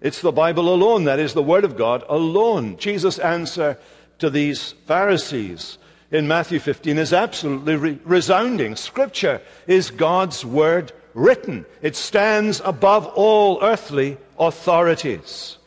It's 0.00 0.20
the 0.20 0.32
Bible 0.32 0.72
alone, 0.72 1.04
that 1.04 1.18
is, 1.18 1.34
the 1.34 1.42
Word 1.42 1.64
of 1.64 1.76
God 1.76 2.04
alone. 2.08 2.76
Jesus' 2.76 3.18
answer 3.18 3.78
to 4.18 4.30
these 4.30 4.72
Pharisees 4.86 5.78
in 6.10 6.26
Matthew 6.26 6.58
15 6.58 6.98
is 6.98 7.12
absolutely 7.12 7.76
re- 7.76 7.98
resounding. 8.04 8.76
Scripture 8.76 9.40
is 9.66 9.90
God's 9.90 10.44
Word 10.44 10.92
written, 11.14 11.66
it 11.82 11.96
stands 11.96 12.60
above 12.64 13.06
all 13.06 13.58
earthly 13.62 14.18
authorities. 14.38 15.58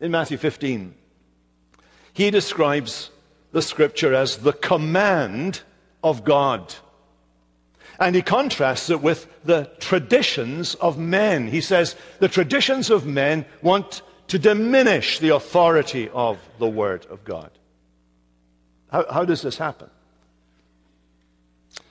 In 0.00 0.10
Matthew 0.10 0.36
15, 0.36 0.94
he 2.12 2.30
describes 2.30 3.10
the 3.52 3.62
Scripture 3.62 4.14
as 4.14 4.38
the 4.38 4.52
command 4.52 5.62
of 6.04 6.24
God. 6.24 6.74
And 7.98 8.14
he 8.14 8.22
contrasts 8.22 8.90
it 8.90 9.02
with 9.02 9.26
the 9.44 9.70
traditions 9.80 10.76
of 10.76 10.98
men. 10.98 11.48
He 11.48 11.60
says 11.60 11.96
the 12.20 12.28
traditions 12.28 12.90
of 12.90 13.06
men 13.06 13.44
want 13.60 14.02
to 14.28 14.38
diminish 14.38 15.18
the 15.18 15.34
authority 15.34 16.08
of 16.10 16.38
the 16.58 16.68
Word 16.68 17.06
of 17.10 17.24
God. 17.24 17.50
How, 18.90 19.04
how 19.10 19.24
does 19.24 19.42
this 19.42 19.58
happen? 19.58 19.90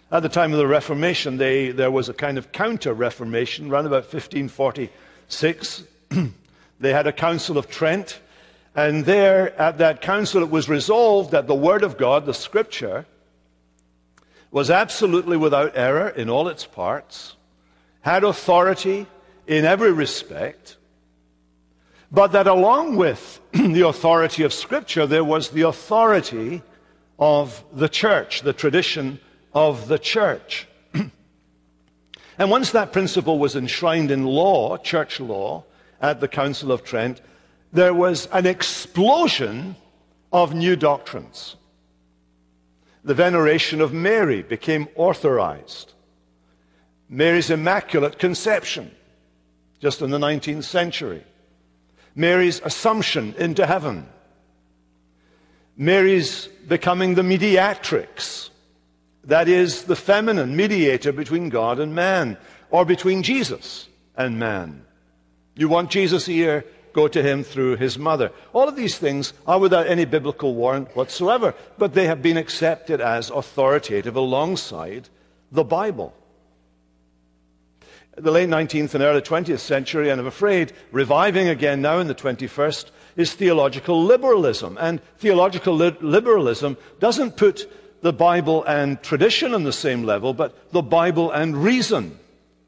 At 0.10 0.24
the 0.24 0.30
time 0.30 0.54
of 0.54 0.60
the 0.60 0.68
Reformation, 0.68 1.38
they, 1.38 1.72
there 1.72 1.92
was 1.92 2.08
a 2.08 2.14
kind 2.14 2.38
of 2.38 2.54
counter 2.54 2.94
Reformation, 2.94 3.70
around 3.70 3.88
about 3.88 4.04
1546. 4.04 5.84
they 6.80 6.94
had 6.94 7.08
a 7.08 7.12
Council 7.12 7.58
of 7.58 7.70
Trent, 7.70 8.20
and 8.74 9.04
there 9.04 9.60
at 9.60 9.80
that 9.80 10.02
council 10.02 10.42
it 10.44 10.50
was 10.50 10.70
resolved 10.70 11.32
that 11.32 11.48
the 11.48 11.56
Word 11.56 11.84
of 11.84 11.98
God, 11.98 12.26
the 12.26 12.34
Scripture, 12.34 13.06
was 14.52 14.70
absolutely 14.70 15.38
without 15.38 15.76
error 15.76 16.10
in 16.10 16.30
all 16.30 16.48
its 16.48 16.66
parts, 16.66 17.36
had 18.02 18.24
authority 18.24 19.06
in 19.46 19.66
every 19.66 19.92
respect, 19.92 20.78
But 22.12 22.32
that 22.32 22.48
along 22.48 22.96
with 22.96 23.40
the 23.52 23.88
authority 23.88 24.44
of 24.44 24.54
Scripture, 24.54 25.06
there 25.06 25.24
was 25.24 25.50
the 25.50 25.64
authority 25.64 26.62
of 27.20 27.64
the 27.74 27.90
church, 27.90 28.42
the 28.42 28.54
tradition 28.54 29.20
of 29.54 29.88
the 29.88 30.00
church. 30.00 30.68
and 30.94 32.50
once 32.50 32.72
that 32.72 32.94
principle 32.94 33.40
was 33.40 33.56
enshrined 33.56 34.12
in 34.12 34.24
law, 34.24 34.78
church 34.78 35.20
law, 35.20 35.64
at 36.00 36.20
the 36.22 36.28
Council 36.28 36.72
of 36.72 36.84
Trent, 36.84 37.22
there 37.74 37.94
was 37.94 38.28
an 38.32 38.46
explosion 38.46 39.76
of 40.32 40.54
new 40.54 40.76
doctrines. 40.76 41.56
The 43.08 43.14
veneration 43.14 43.80
of 43.80 43.94
Mary 43.94 44.42
became 44.42 44.90
authorized. 44.96 45.94
Mary's 47.08 47.50
Immaculate 47.50 48.20
Conception, 48.20 48.92
just 49.80 50.02
in 50.02 50.10
the 50.10 50.18
19th 50.18 50.66
century. 50.66 51.24
Mary's 52.16 52.60
Assumption 52.66 53.34
into 53.38 53.66
heaven. 53.66 54.10
Mary's 55.78 56.48
becoming 56.68 57.16
the 57.16 57.24
mediatrix, 57.24 58.50
that 59.24 59.48
is, 59.48 59.84
the 59.84 59.96
feminine 59.96 60.58
mediator 60.58 61.14
between 61.14 61.48
God 61.48 61.80
and 61.80 61.96
man, 61.96 62.38
or 62.72 62.84
between 62.84 63.24
Jesus 63.24 63.88
and 64.18 64.38
man. 64.38 64.84
You 65.56 65.70
want 65.70 65.92
Jesus 65.92 66.26
here, 66.26 66.66
go 66.98 67.08
to 67.08 67.22
him 67.22 67.44
through 67.44 67.76
his 67.76 68.00
mother. 68.00 68.32
All 68.54 68.68
of 68.68 68.76
these 68.76 68.98
things 68.98 69.32
are 69.46 69.60
without 69.60 69.86
any 69.86 70.04
biblical 70.04 70.56
warrant 70.56 70.96
whatsoever, 70.96 71.54
but 71.78 71.94
they 71.94 72.08
have 72.08 72.24
been 72.24 72.38
accepted 72.38 73.00
as 73.00 73.30
authoritative 73.30 74.16
alongside 74.16 75.08
the 75.52 75.64
Bible. 75.64 76.12
The 78.16 78.32
late 78.32 78.50
19th 78.50 78.96
and 78.96 79.04
early 79.04 79.22
20th 79.22 79.60
century, 79.60 80.10
and 80.10 80.20
I'm 80.20 80.26
afraid 80.26 80.74
reviving 80.92 81.48
again 81.48 81.84
now 81.84 82.00
in 82.00 82.08
the 82.08 82.16
21st, 82.16 82.90
is 83.16 83.32
theological 83.32 84.04
liberalism. 84.04 84.76
And 84.82 85.00
theological 85.20 85.76
li- 85.76 85.96
liberalism 86.02 86.78
doesn't 87.00 87.38
put 87.38 87.72
the 88.02 88.12
Bible 88.14 88.64
and 88.64 89.04
tradition 89.04 89.54
on 89.54 89.66
the 89.66 89.72
same 89.86 90.04
level, 90.04 90.34
but 90.34 90.72
the 90.72 90.82
Bible 90.82 91.30
and 91.30 91.56
reason 91.56 92.18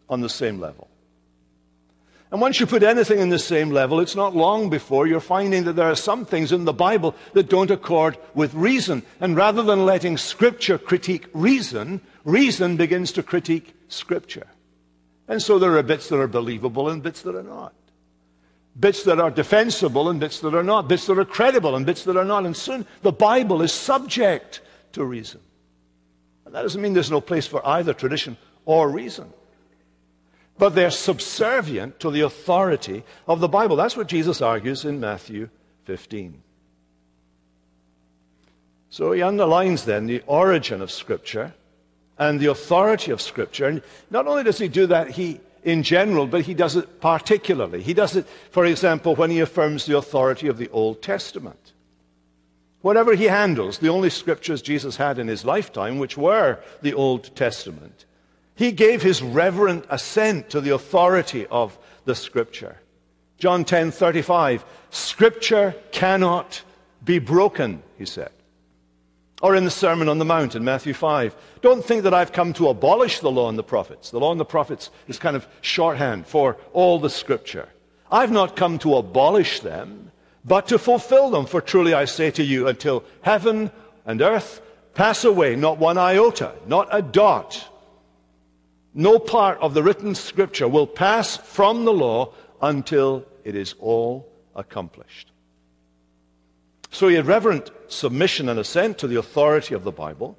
on 0.07 0.21
the 0.21 0.29
same 0.29 0.59
level. 0.59 0.88
And 2.31 2.41
once 2.41 2.59
you 2.59 2.67
put 2.67 2.83
anything 2.83 3.19
in 3.19 3.29
the 3.29 3.39
same 3.39 3.71
level, 3.71 3.99
it's 3.99 4.15
not 4.15 4.35
long 4.35 4.69
before 4.69 5.07
you're 5.07 5.19
finding 5.19 5.63
that 5.63 5.73
there 5.73 5.89
are 5.89 5.95
some 5.95 6.25
things 6.25 6.51
in 6.51 6.65
the 6.65 6.73
Bible 6.73 7.15
that 7.33 7.49
don't 7.49 7.71
accord 7.71 8.17
with 8.35 8.53
reason. 8.53 9.01
And 9.19 9.35
rather 9.35 9.63
than 9.63 9.85
letting 9.85 10.17
Scripture 10.17 10.77
critique 10.77 11.25
reason, 11.33 12.01
reason 12.23 12.77
begins 12.77 13.11
to 13.13 13.23
critique 13.23 13.73
Scripture. 13.87 14.45
And 15.27 15.41
so 15.41 15.57
there 15.57 15.75
are 15.75 15.83
bits 15.83 16.09
that 16.09 16.19
are 16.19 16.27
believable 16.27 16.89
and 16.89 17.01
bits 17.01 17.23
that 17.23 17.35
are 17.35 17.43
not. 17.43 17.73
Bits 18.79 19.03
that 19.03 19.19
are 19.19 19.31
defensible 19.31 20.09
and 20.09 20.19
bits 20.19 20.39
that 20.41 20.53
are 20.53 20.63
not. 20.63 20.87
Bits 20.87 21.07
that 21.07 21.17
are 21.17 21.25
credible 21.25 21.75
and 21.75 21.85
bits 21.85 22.03
that 22.03 22.15
are 22.15 22.25
not. 22.25 22.45
And 22.45 22.55
soon 22.55 22.85
the 23.01 23.11
Bible 23.11 23.63
is 23.63 23.73
subject 23.73 24.61
to 24.91 25.03
reason. 25.03 25.41
And 26.45 26.53
that 26.53 26.61
doesn't 26.61 26.81
mean 26.81 26.93
there's 26.93 27.09
no 27.09 27.21
place 27.21 27.47
for 27.47 27.65
either 27.65 27.93
tradition 27.93 28.37
or 28.65 28.87
reason 28.89 29.33
but 30.59 30.75
they're 30.75 30.91
subservient 30.91 32.01
to 32.01 32.11
the 32.11 32.21
authority 32.21 33.03
of 33.27 33.39
the 33.39 33.47
Bible. 33.47 33.77
That's 33.77 33.95
what 33.95 34.07
Jesus 34.07 34.41
argues 34.41 34.83
in 34.83 34.99
Matthew 34.99 35.49
15. 35.85 36.43
So 38.89 39.13
he 39.13 39.21
underlines 39.21 39.85
then 39.85 40.05
the 40.05 40.21
origin 40.27 40.81
of 40.81 40.91
Scripture 40.91 41.53
and 42.17 42.41
the 42.41 42.47
authority 42.47 43.11
of 43.11 43.21
Scripture. 43.21 43.67
And 43.67 43.81
not 44.11 44.27
only 44.27 44.43
does 44.43 44.57
he 44.57 44.67
do 44.67 44.85
that 44.87 45.11
he, 45.11 45.39
in 45.63 45.81
general, 45.81 46.27
but 46.27 46.41
he 46.41 46.53
does 46.53 46.75
it 46.75 46.99
particularly. 46.99 47.81
He 47.81 47.93
does 47.93 48.17
it, 48.17 48.27
for 48.51 48.65
example, 48.65 49.15
when 49.15 49.29
he 49.29 49.39
affirms 49.39 49.85
the 49.85 49.97
authority 49.97 50.47
of 50.47 50.57
the 50.57 50.69
Old 50.71 51.01
Testament. 51.01 51.71
Whatever 52.81 53.15
he 53.15 53.25
handles, 53.25 53.77
the 53.77 53.89
only 53.89 54.09
scriptures 54.09 54.61
Jesus 54.61 54.97
had 54.97 55.19
in 55.19 55.29
his 55.29 55.45
lifetime, 55.45 55.99
which 55.99 56.17
were 56.17 56.59
the 56.81 56.93
Old 56.93 57.33
Testament, 57.35 58.05
he 58.59 58.73
gave 58.73 59.01
his 59.01 59.21
reverent 59.23 59.85
assent 59.89 60.49
to 60.49 60.59
the 60.59 60.73
authority 60.73 61.47
of 61.47 61.79
the 62.03 62.13
scripture. 62.13 62.75
John 63.37 63.63
10:35, 63.63 64.65
scripture 64.89 65.73
cannot 65.93 66.61
be 67.01 67.19
broken, 67.19 67.81
he 67.97 68.05
said. 68.05 68.31
Or 69.41 69.55
in 69.55 69.63
the 69.63 69.71
Sermon 69.71 70.09
on 70.09 70.17
the 70.17 70.25
Mount 70.25 70.57
in 70.57 70.65
Matthew 70.65 70.93
5, 70.93 71.33
don't 71.61 71.85
think 71.85 72.03
that 72.03 72.13
I've 72.13 72.33
come 72.33 72.51
to 72.51 72.67
abolish 72.67 73.19
the 73.19 73.31
law 73.31 73.47
and 73.47 73.57
the 73.57 73.63
prophets. 73.63 74.09
The 74.09 74.19
law 74.19 74.31
and 74.31 74.39
the 74.41 74.43
prophets 74.43 74.89
is 75.07 75.17
kind 75.17 75.37
of 75.37 75.47
shorthand 75.61 76.27
for 76.27 76.57
all 76.73 76.99
the 76.99 77.09
scripture. 77.09 77.69
I've 78.11 78.33
not 78.33 78.57
come 78.57 78.77
to 78.79 78.97
abolish 78.97 79.61
them, 79.61 80.11
but 80.43 80.67
to 80.67 80.77
fulfill 80.77 81.29
them. 81.29 81.45
For 81.45 81.61
truly 81.61 81.93
I 81.93 82.03
say 82.03 82.29
to 82.31 82.43
you, 82.43 82.67
until 82.67 83.05
heaven 83.21 83.71
and 84.05 84.21
earth 84.21 84.59
pass 84.95 85.23
away, 85.23 85.55
not 85.55 85.77
one 85.77 85.97
iota, 85.97 86.51
not 86.67 86.89
a 86.91 87.01
dot 87.01 87.69
no 88.99 89.17
part 89.17 89.57
of 89.59 89.73
the 89.73 89.81
written 89.81 90.13
scripture 90.13 90.67
will 90.67 90.85
pass 90.85 91.37
from 91.37 91.85
the 91.85 91.93
law 91.93 92.33
until 92.61 93.25
it 93.45 93.55
is 93.55 93.73
all 93.79 94.29
accomplished. 94.55 95.31
So 96.91 97.07
he 97.07 97.15
had 97.15 97.25
reverent 97.25 97.71
submission 97.87 98.49
and 98.49 98.59
assent 98.59 98.97
to 98.97 99.07
the 99.07 99.17
authority 99.17 99.73
of 99.73 99.85
the 99.85 99.91
Bible. 99.93 100.37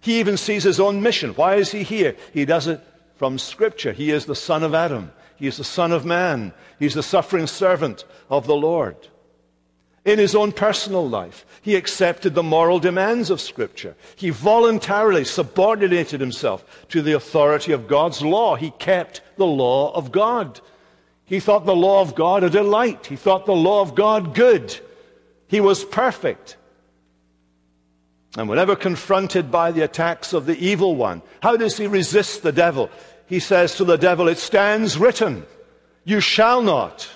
He 0.00 0.18
even 0.18 0.38
sees 0.38 0.62
his 0.62 0.80
own 0.80 1.02
mission. 1.02 1.32
Why 1.32 1.56
is 1.56 1.72
he 1.72 1.82
here? 1.82 2.16
He 2.32 2.46
does 2.46 2.68
it 2.68 2.80
from 3.16 3.38
Scripture. 3.38 3.92
He 3.92 4.10
is 4.10 4.24
the 4.24 4.34
Son 4.34 4.62
of 4.62 4.74
Adam. 4.74 5.12
He 5.36 5.46
is 5.46 5.58
the 5.58 5.64
Son 5.64 5.92
of 5.92 6.06
Man. 6.06 6.54
He's 6.78 6.94
the 6.94 7.02
suffering 7.02 7.46
servant 7.46 8.06
of 8.30 8.46
the 8.46 8.56
Lord. 8.56 8.96
In 10.04 10.18
his 10.18 10.34
own 10.34 10.52
personal 10.52 11.08
life, 11.08 11.46
he 11.62 11.76
accepted 11.76 12.34
the 12.34 12.42
moral 12.42 12.78
demands 12.78 13.30
of 13.30 13.40
Scripture. 13.40 13.96
He 14.16 14.30
voluntarily 14.30 15.24
subordinated 15.24 16.20
himself 16.20 16.86
to 16.90 17.00
the 17.00 17.12
authority 17.12 17.72
of 17.72 17.88
God's 17.88 18.20
law. 18.20 18.54
He 18.54 18.70
kept 18.72 19.22
the 19.36 19.46
law 19.46 19.94
of 19.94 20.12
God. 20.12 20.60
He 21.24 21.40
thought 21.40 21.64
the 21.64 21.74
law 21.74 22.02
of 22.02 22.14
God 22.14 22.44
a 22.44 22.50
delight. 22.50 23.06
He 23.06 23.16
thought 23.16 23.46
the 23.46 23.52
law 23.52 23.80
of 23.80 23.94
God 23.94 24.34
good. 24.34 24.78
He 25.48 25.60
was 25.60 25.84
perfect. 25.84 26.58
And 28.36 28.48
whenever 28.48 28.76
confronted 28.76 29.50
by 29.50 29.72
the 29.72 29.82
attacks 29.82 30.34
of 30.34 30.44
the 30.44 30.58
evil 30.58 30.96
one, 30.96 31.22
how 31.40 31.56
does 31.56 31.78
he 31.78 31.86
resist 31.86 32.42
the 32.42 32.52
devil? 32.52 32.90
He 33.26 33.40
says 33.40 33.76
to 33.76 33.84
the 33.84 33.96
devil, 33.96 34.28
It 34.28 34.38
stands 34.38 34.98
written, 34.98 35.46
you 36.04 36.20
shall 36.20 36.62
not. 36.62 37.08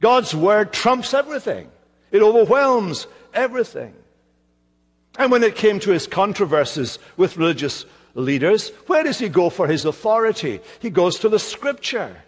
God's 0.00 0.34
word 0.34 0.72
trumps 0.72 1.14
everything. 1.14 1.68
It 2.14 2.22
overwhelms 2.22 3.08
everything. 3.34 3.92
And 5.18 5.32
when 5.32 5.42
it 5.42 5.56
came 5.56 5.80
to 5.80 5.90
his 5.90 6.06
controversies 6.06 7.00
with 7.16 7.36
religious 7.36 7.86
leaders, 8.14 8.68
where 8.86 9.02
does 9.02 9.18
he 9.18 9.28
go 9.28 9.50
for 9.50 9.66
his 9.66 9.84
authority? 9.84 10.60
He 10.78 10.90
goes 10.90 11.18
to 11.18 11.28
the 11.28 11.40
scripture. 11.40 12.22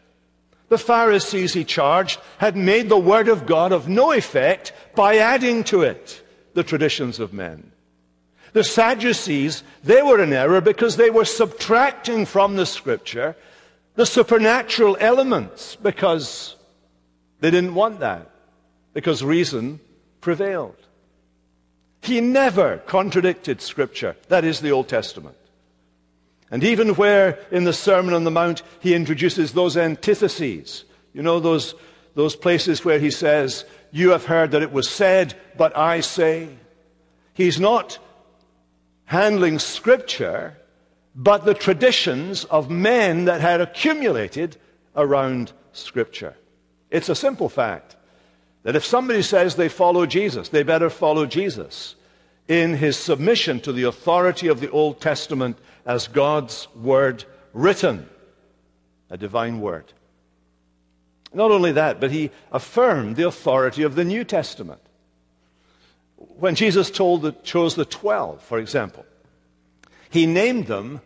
The 0.70 0.77
Pharisees, 0.77 1.53
he 1.53 1.62
charged, 1.62 2.18
had 2.38 2.57
made 2.57 2.88
the 2.88 2.99
word 2.99 3.29
of 3.29 3.46
God 3.46 3.70
of 3.70 3.88
no 3.88 4.11
effect 4.11 4.72
by 4.96 5.18
adding 5.18 5.62
to 5.64 5.83
it 5.83 6.20
the 6.55 6.64
traditions 6.64 7.20
of 7.20 7.33
men. 7.33 7.70
The 8.55 8.64
Sadducees, 8.64 9.62
they 9.85 10.03
were 10.03 10.20
in 10.20 10.33
error 10.33 10.61
because 10.61 10.96
they 10.96 11.11
were 11.11 11.25
subtracting 11.25 12.27
from 12.27 12.57
the 12.57 12.66
scripture 12.66 13.37
the 13.94 14.05
supernatural 14.05 14.96
elements 14.99 15.77
because 15.77 16.57
they 17.38 17.53
didn't 17.53 17.77
want 17.77 18.01
that 18.01 18.33
because 18.97 19.23
reason 19.23 19.79
prevailed. 20.23 20.75
He 22.01 22.23
never 22.23 22.79
contradicted 22.79 23.61
Scripture. 23.61 24.17
That 24.29 24.43
is 24.43 24.61
the 24.61 24.71
Old 24.71 24.89
Testament. 24.89 25.37
And 26.51 26.65
even 26.65 26.95
where 26.95 27.39
in 27.51 27.65
the 27.65 27.75
Sermon 27.75 28.15
on 28.15 28.25
the 28.25 28.31
Mount 28.31 28.63
he 28.81 28.95
introduces 28.95 29.53
those 29.53 29.77
antitheses, 29.77 30.87
you 31.13 31.21
know, 31.21 31.41
those, 31.41 31.75
those 32.15 32.37
places 32.37 32.87
where 32.87 32.99
he 32.99 33.11
says, 33.11 33.67
You 33.93 34.13
have 34.13 34.25
heard 34.25 34.53
that 34.53 34.63
it 34.63 34.73
was 34.73 34.89
said, 34.89 35.35
but 35.59 35.77
I 35.77 36.01
say. 36.01 36.49
He's 37.35 37.61
not 37.61 37.99
handling 39.05 39.59
Scripture, 39.59 40.57
but 41.15 41.45
the 41.45 41.53
traditions 41.53 42.45
of 42.45 42.71
men 42.71 43.27
that 43.27 43.43
had 43.43 43.61
accumulated 43.61 44.57
around 44.97 45.53
Scripture. 45.73 46.35
It's 46.91 47.11
a 47.11 47.15
simple 47.15 47.51
fact. 47.51 47.97
That 48.67 48.75
if 48.75 48.85
somebody 48.85 49.23
says 49.23 49.55
they 49.55 49.69
follow 49.69 50.07
Jesus, 50.07 50.49
they 50.49 50.65
better 50.65 50.91
follow 50.91 51.25
Jesus 51.25 51.95
in 52.49 52.75
his 52.75 52.97
submission 52.97 53.61
to 53.61 53.73
the 53.73 53.85
authority 53.85 54.49
of 54.49 54.59
the 54.59 54.69
Old 54.73 55.01
Testament 55.01 55.57
as 55.85 56.09
God's 56.09 56.67
word 56.75 57.25
written, 57.53 58.09
a 59.09 59.17
divine 59.17 59.61
word. 59.61 59.93
Not 61.33 61.53
only 61.53 61.71
that, 61.71 62.01
but 62.01 62.11
he 62.11 62.33
affirmed 62.51 63.15
the 63.15 63.29
authority 63.29 63.85
of 63.85 63.95
the 63.95 64.05
New 64.05 64.25
Testament. 64.25 64.81
When 66.17 66.57
Jesus 66.57 66.91
the, 66.91 67.37
chose 67.45 67.77
the 67.77 67.85
twelve, 67.85 68.43
for 68.43 68.59
example, 68.59 69.07
he 70.11 70.27
named 70.27 70.67
them 70.67 71.03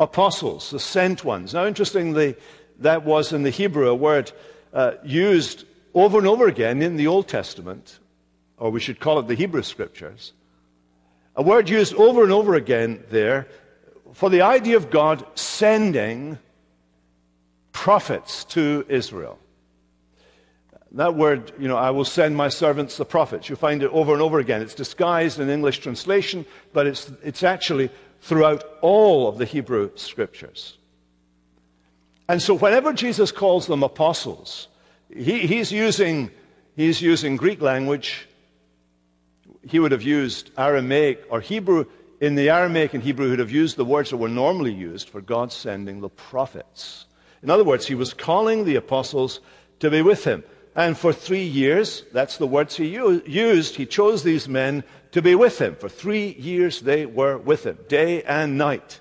apostles, 0.00 0.70
the 0.70 0.80
sent 0.80 1.24
ones. 1.24 1.54
Now, 1.54 1.66
interestingly, 1.66 2.34
that 2.80 3.04
was 3.04 3.32
in 3.32 3.44
the 3.44 3.50
Hebrew 3.50 3.88
a 3.88 3.94
word 3.94 4.32
uh, 4.74 4.94
used 5.04 5.66
over 5.94 6.18
and 6.18 6.26
over 6.26 6.46
again 6.46 6.82
in 6.82 6.96
the 6.96 7.06
Old 7.06 7.28
Testament, 7.28 7.98
or 8.58 8.70
we 8.70 8.80
should 8.80 9.00
call 9.00 9.18
it 9.18 9.28
the 9.28 9.34
Hebrew 9.34 9.62
Scriptures, 9.62 10.32
a 11.36 11.42
word 11.42 11.68
used 11.68 11.94
over 11.94 12.22
and 12.22 12.32
over 12.32 12.54
again 12.54 13.04
there 13.10 13.48
for 14.12 14.28
the 14.28 14.42
idea 14.42 14.76
of 14.76 14.90
God 14.90 15.24
sending 15.34 16.38
prophets 17.72 18.44
to 18.44 18.84
Israel. 18.88 19.38
That 20.92 21.14
word, 21.14 21.52
you 21.58 21.68
know, 21.68 21.76
I 21.76 21.90
will 21.90 22.04
send 22.04 22.36
my 22.36 22.48
servants 22.48 22.96
the 22.96 23.04
prophets. 23.04 23.48
You 23.48 23.54
find 23.54 23.82
it 23.82 23.90
over 23.92 24.12
and 24.12 24.20
over 24.20 24.40
again. 24.40 24.60
It's 24.60 24.74
disguised 24.74 25.38
in 25.38 25.48
English 25.48 25.78
translation, 25.78 26.44
but 26.72 26.86
it's, 26.88 27.10
it's 27.22 27.44
actually 27.44 27.90
throughout 28.20 28.64
all 28.80 29.28
of 29.28 29.38
the 29.38 29.44
Hebrew 29.44 29.90
scriptures. 29.94 30.76
And 32.28 32.42
so 32.42 32.54
whenever 32.54 32.92
Jesus 32.92 33.30
calls 33.30 33.66
them 33.66 33.84
apostles, 33.84 34.68
he, 35.14 35.46
he's, 35.46 35.72
using, 35.72 36.30
he's 36.76 37.00
using 37.02 37.36
Greek 37.36 37.60
language. 37.60 38.28
He 39.68 39.78
would 39.78 39.92
have 39.92 40.02
used 40.02 40.50
Aramaic 40.56 41.24
or 41.30 41.40
Hebrew. 41.40 41.86
In 42.20 42.34
the 42.34 42.50
Aramaic 42.50 42.94
and 42.94 43.02
Hebrew, 43.02 43.26
he 43.26 43.30
would 43.30 43.38
have 43.38 43.50
used 43.50 43.76
the 43.76 43.84
words 43.84 44.10
that 44.10 44.18
were 44.18 44.28
normally 44.28 44.72
used 44.72 45.08
for 45.08 45.20
God 45.20 45.52
sending 45.52 46.00
the 46.00 46.08
prophets. 46.08 47.06
In 47.42 47.50
other 47.50 47.64
words, 47.64 47.86
he 47.86 47.94
was 47.94 48.12
calling 48.12 48.64
the 48.64 48.76
apostles 48.76 49.40
to 49.80 49.90
be 49.90 50.02
with 50.02 50.24
him. 50.24 50.44
And 50.76 50.96
for 50.96 51.12
three 51.12 51.44
years, 51.44 52.04
that's 52.12 52.36
the 52.36 52.46
words 52.46 52.76
he 52.76 52.86
used, 52.86 53.74
he 53.74 53.86
chose 53.86 54.22
these 54.22 54.48
men 54.48 54.84
to 55.12 55.22
be 55.22 55.34
with 55.34 55.60
him. 55.60 55.74
For 55.74 55.88
three 55.88 56.32
years, 56.38 56.80
they 56.80 57.06
were 57.06 57.38
with 57.38 57.64
him, 57.66 57.78
day 57.88 58.22
and 58.22 58.56
night. 58.56 59.00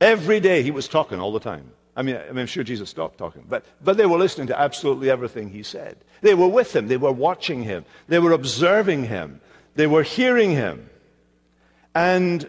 Every 0.00 0.40
day, 0.40 0.62
he 0.62 0.70
was 0.70 0.88
talking 0.88 1.20
all 1.20 1.32
the 1.32 1.40
time. 1.40 1.72
I 1.96 2.02
mean, 2.02 2.16
I 2.16 2.28
am 2.28 2.46
sure 2.46 2.62
Jesus 2.62 2.90
stopped 2.90 3.16
talking, 3.16 3.44
but, 3.48 3.64
but 3.82 3.96
they 3.96 4.04
were 4.06 4.18
listening 4.18 4.48
to 4.48 4.60
absolutely 4.60 5.10
everything 5.10 5.48
he 5.48 5.62
said. 5.62 5.96
They 6.20 6.34
were 6.34 6.46
with 6.48 6.76
him, 6.76 6.88
they 6.88 6.98
were 6.98 7.12
watching 7.12 7.62
him, 7.62 7.86
they 8.06 8.18
were 8.18 8.32
observing 8.32 9.04
him, 9.04 9.40
they 9.74 9.86
were 9.86 10.02
hearing 10.02 10.50
him, 10.50 10.90
and 11.94 12.48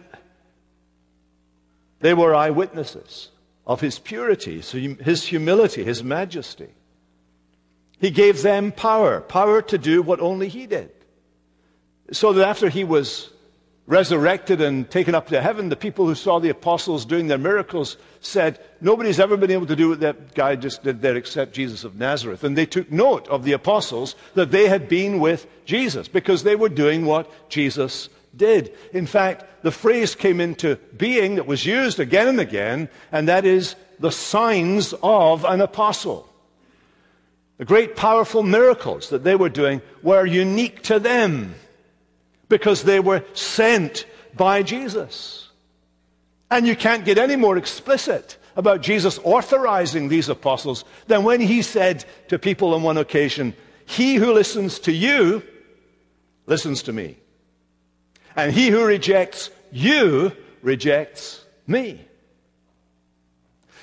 they 2.00 2.12
were 2.12 2.34
eyewitnesses 2.34 3.30
of 3.66 3.80
his 3.80 3.98
purity, 3.98 4.60
his 4.60 5.24
humility, 5.24 5.82
his 5.82 6.04
majesty. 6.04 6.68
He 8.00 8.10
gave 8.10 8.42
them 8.42 8.72
power, 8.72 9.20
power 9.20 9.60
to 9.62 9.78
do 9.78 10.02
what 10.02 10.20
only 10.20 10.48
He 10.48 10.66
did. 10.66 10.90
So 12.12 12.32
that 12.32 12.46
after 12.46 12.68
He 12.68 12.84
was 12.84 13.30
resurrected 13.88 14.60
and 14.60 14.88
taken 14.90 15.14
up 15.14 15.28
to 15.28 15.40
heaven, 15.40 15.70
the 15.70 15.76
people 15.76 16.06
who 16.06 16.14
saw 16.14 16.38
the 16.38 16.50
apostles 16.50 17.06
doing 17.06 17.26
their 17.26 17.38
miracles 17.38 17.96
said, 18.20 18.60
Nobody's 18.82 19.18
ever 19.18 19.36
been 19.36 19.50
able 19.50 19.66
to 19.66 19.74
do 19.74 19.88
what 19.88 20.00
that 20.00 20.34
guy 20.34 20.56
just 20.56 20.84
did 20.84 21.00
there 21.00 21.16
except 21.16 21.54
Jesus 21.54 21.84
of 21.84 21.96
Nazareth. 21.96 22.44
And 22.44 22.56
they 22.56 22.66
took 22.66 22.92
note 22.92 23.26
of 23.28 23.44
the 23.44 23.54
apostles 23.54 24.14
that 24.34 24.50
they 24.50 24.68
had 24.68 24.90
been 24.90 25.18
with 25.20 25.46
Jesus 25.64 26.06
because 26.06 26.42
they 26.42 26.54
were 26.54 26.68
doing 26.68 27.06
what 27.06 27.32
Jesus 27.48 28.10
did. 28.36 28.76
In 28.92 29.06
fact, 29.06 29.44
the 29.62 29.72
phrase 29.72 30.14
came 30.14 30.38
into 30.38 30.76
being 30.96 31.36
that 31.36 31.46
was 31.46 31.64
used 31.64 31.98
again 31.98 32.28
and 32.28 32.40
again, 32.40 32.90
and 33.10 33.26
that 33.28 33.46
is 33.46 33.74
the 33.98 34.12
signs 34.12 34.94
of 35.02 35.46
an 35.46 35.62
apostle. 35.62 36.28
The 37.56 37.64
great 37.64 37.96
powerful 37.96 38.42
miracles 38.42 39.08
that 39.08 39.24
they 39.24 39.34
were 39.34 39.48
doing 39.48 39.80
were 40.02 40.26
unique 40.26 40.82
to 40.84 41.00
them 41.00 41.54
because 42.48 42.84
they 42.84 43.00
were 43.00 43.24
sent 43.34 44.06
by 44.34 44.62
Jesus. 44.62 45.48
And 46.50 46.66
you 46.66 46.76
can't 46.76 47.04
get 47.04 47.18
any 47.18 47.36
more 47.36 47.58
explicit 47.58 48.36
about 48.56 48.80
Jesus 48.80 49.20
authorizing 49.22 50.08
these 50.08 50.28
apostles 50.28 50.84
than 51.06 51.22
when 51.22 51.40
he 51.40 51.62
said 51.62 52.04
to 52.28 52.38
people 52.38 52.74
on 52.74 52.82
one 52.82 52.96
occasion, 52.96 53.54
He 53.86 54.14
who 54.14 54.32
listens 54.32 54.78
to 54.80 54.92
you 54.92 55.42
listens 56.46 56.82
to 56.84 56.92
me. 56.92 57.16
And 58.34 58.52
he 58.52 58.68
who 58.68 58.84
rejects 58.84 59.50
you 59.70 60.32
rejects 60.62 61.44
me. 61.66 62.00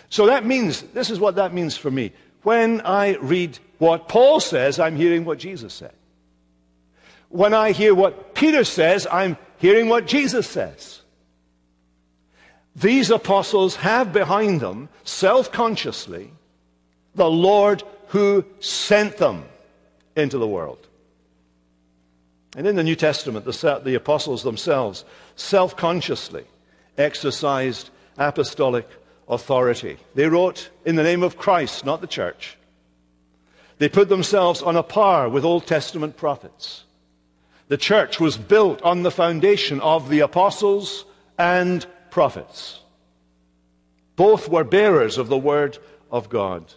So 0.09 0.27
that 0.27 0.45
means, 0.45 0.81
this 0.81 1.09
is 1.09 1.19
what 1.19 1.35
that 1.35 1.53
means 1.53 1.77
for 1.77 1.91
me. 1.91 2.13
When 2.43 2.81
I 2.81 3.15
read 3.17 3.59
what 3.79 4.07
Paul 4.07 4.39
says, 4.39 4.79
I'm 4.79 4.95
hearing 4.95 5.25
what 5.25 5.39
Jesus 5.39 5.73
said. 5.73 5.93
When 7.29 7.53
I 7.53 7.71
hear 7.71 7.93
what 7.93 8.35
Peter 8.35 8.63
says, 8.63 9.07
I'm 9.11 9.37
hearing 9.57 9.89
what 9.89 10.07
Jesus 10.07 10.47
says. 10.47 11.01
These 12.75 13.09
apostles 13.09 13.77
have 13.77 14.11
behind 14.11 14.59
them, 14.59 14.89
self 15.03 15.51
consciously, 15.51 16.31
the 17.15 17.29
Lord 17.29 17.83
who 18.07 18.45
sent 18.59 19.17
them 19.17 19.45
into 20.15 20.37
the 20.37 20.47
world. 20.47 20.87
And 22.55 22.67
in 22.67 22.75
the 22.75 22.83
New 22.83 22.95
Testament, 22.95 23.45
the, 23.45 23.81
the 23.83 23.95
apostles 23.95 24.43
themselves 24.43 25.05
self 25.35 25.75
consciously 25.75 26.45
exercised 26.97 27.89
apostolic 28.17 28.87
authority. 29.27 29.97
They 30.13 30.27
wrote 30.27 30.69
in 30.85 30.95
the 30.95 31.03
name 31.03 31.23
of 31.23 31.37
Christ, 31.37 31.85
not 31.85 32.01
the 32.01 32.07
church. 32.07 32.57
They 33.77 33.89
put 33.89 34.07
themselves 34.07 34.61
on 34.61 34.77
a 34.77 34.83
par 34.83 35.27
with 35.27 35.43
Old 35.43 35.67
Testament 35.67 36.15
prophets. 36.15 36.84
The 37.67 37.77
church 37.77 38.19
was 38.19 38.37
built 38.37 38.81
on 38.83 39.03
the 39.03 39.11
foundation 39.11 39.79
of 39.81 40.09
the 40.09 40.19
apostles 40.19 41.05
and 41.37 41.85
prophets. 42.11 42.79
Both 44.15 44.47
were 44.47 44.63
bearers 44.63 45.17
of 45.17 45.27
the 45.27 45.37
word 45.37 45.77
of 46.11 46.29
God. 46.29 46.71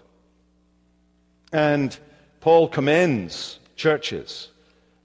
And 1.53 1.97
Paul 2.41 2.69
commends 2.69 3.59
churches 3.77 4.49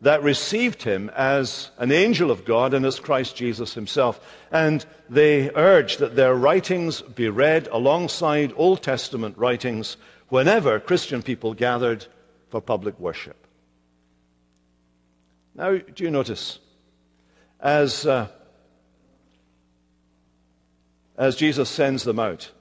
that 0.02 0.22
received 0.22 0.84
him 0.84 1.10
as 1.16 1.72
an 1.78 1.92
angel 1.92 2.30
of 2.30 2.44
God 2.44 2.74
and 2.74 2.86
as 2.86 3.00
Christ 3.00 3.36
Jesus 3.36 3.74
himself. 3.74 4.20
And 4.52 4.86
they 5.10 5.50
urge 5.52 5.98
that 5.98 6.16
their 6.16 6.36
writings 6.36 7.02
be 7.02 7.30
read 7.30 7.68
alongside 7.72 8.54
Old 8.56 8.84
Testament 8.84 9.38
writings 9.38 9.96
whenever 10.28 10.80
Christian 10.80 11.22
people 11.22 11.54
gathered 11.54 12.06
for 12.50 12.60
public 12.60 13.00
worship. 13.00 13.43
Now, 15.56 15.78
do 15.78 16.04
you 16.04 16.10
notice, 16.10 16.60
as, 17.60 18.08
uh, 18.08 18.28
as 21.18 21.36
Jesus 21.36 21.70
sends 21.70 22.04
them 22.04 22.20
out, 22.20 22.52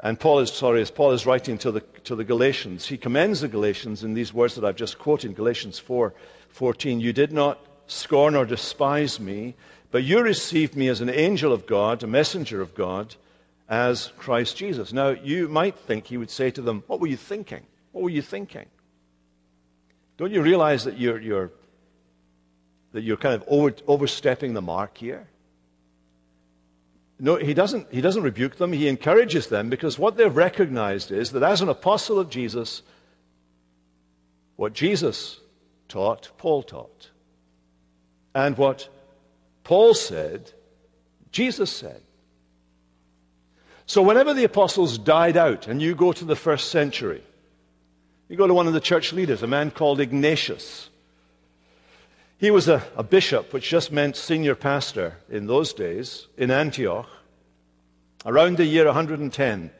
and 0.00 0.20
Paul 0.20 0.40
is, 0.40 0.52
sorry, 0.52 0.82
as 0.82 0.90
Paul 0.90 1.12
is 1.12 1.24
writing 1.24 1.56
to 1.58 1.72
the, 1.72 1.80
to 2.04 2.14
the 2.14 2.24
Galatians, 2.24 2.86
he 2.86 2.98
commends 2.98 3.40
the 3.40 3.48
Galatians 3.48 4.04
in 4.04 4.12
these 4.12 4.34
words 4.34 4.56
that 4.56 4.64
I've 4.64 4.76
just 4.76 4.98
quoted, 4.98 5.34
Galatians 5.34 5.78
4 5.78 6.14
14. 6.50 7.00
You 7.00 7.12
did 7.12 7.32
not 7.32 7.60
scorn 7.86 8.34
or 8.34 8.44
despise 8.44 9.18
me, 9.18 9.54
but 9.90 10.04
you 10.04 10.20
received 10.20 10.76
me 10.76 10.88
as 10.88 11.00
an 11.00 11.10
angel 11.10 11.52
of 11.52 11.66
God, 11.66 12.02
a 12.02 12.06
messenger 12.06 12.60
of 12.60 12.74
God 12.74 13.14
as 13.68 14.12
Christ 14.18 14.56
Jesus. 14.56 14.92
Now, 14.92 15.10
you 15.10 15.48
might 15.48 15.78
think 15.78 16.06
he 16.06 16.16
would 16.18 16.30
say 16.30 16.50
to 16.50 16.62
them, 16.62 16.84
What 16.86 17.00
were 17.00 17.06
you 17.06 17.16
thinking? 17.16 17.62
What 17.92 18.04
were 18.04 18.10
you 18.10 18.22
thinking? 18.22 18.66
Don't 20.16 20.32
you 20.32 20.42
realize 20.42 20.84
that 20.84 20.98
you're, 20.98 21.20
you're 21.20 21.50
that 22.92 23.02
you're 23.02 23.18
kind 23.18 23.34
of 23.34 23.44
over, 23.46 23.74
overstepping 23.86 24.54
the 24.54 24.62
mark 24.62 24.96
here? 24.96 25.28
No, 27.18 27.36
he 27.36 27.54
doesn't, 27.54 27.92
he 27.92 28.00
doesn't 28.00 28.22
rebuke 28.22 28.56
them. 28.56 28.72
He 28.72 28.88
encourages 28.88 29.48
them 29.48 29.68
because 29.70 29.98
what 29.98 30.16
they've 30.16 30.34
recognized 30.34 31.10
is 31.10 31.32
that 31.32 31.42
as 31.42 31.60
an 31.60 31.68
apostle 31.68 32.18
of 32.18 32.30
Jesus, 32.30 32.82
what 34.56 34.72
Jesus 34.72 35.38
taught, 35.88 36.30
Paul 36.38 36.62
taught. 36.62 37.10
And 38.34 38.56
what 38.58 38.88
Paul 39.64 39.94
said, 39.94 40.52
Jesus 41.32 41.70
said. 41.70 42.02
So, 43.86 44.02
whenever 44.02 44.34
the 44.34 44.44
apostles 44.44 44.98
died 44.98 45.36
out, 45.36 45.68
and 45.68 45.80
you 45.80 45.94
go 45.94 46.12
to 46.12 46.24
the 46.24 46.36
first 46.36 46.70
century, 46.70 47.22
you 48.28 48.36
go 48.36 48.46
to 48.46 48.54
one 48.54 48.66
of 48.66 48.72
the 48.72 48.80
church 48.80 49.12
leaders, 49.12 49.42
a 49.42 49.46
man 49.46 49.70
called 49.70 50.00
Ignatius. 50.00 50.90
He 52.38 52.50
was 52.50 52.68
a, 52.68 52.82
a 52.96 53.02
bishop, 53.02 53.52
which 53.52 53.68
just 53.68 53.92
meant 53.92 54.16
senior 54.16 54.54
pastor 54.54 55.16
in 55.30 55.46
those 55.46 55.72
days, 55.72 56.26
in 56.36 56.50
Antioch, 56.50 57.08
around 58.24 58.56
the 58.56 58.64
year 58.64 58.86
110 58.86 59.70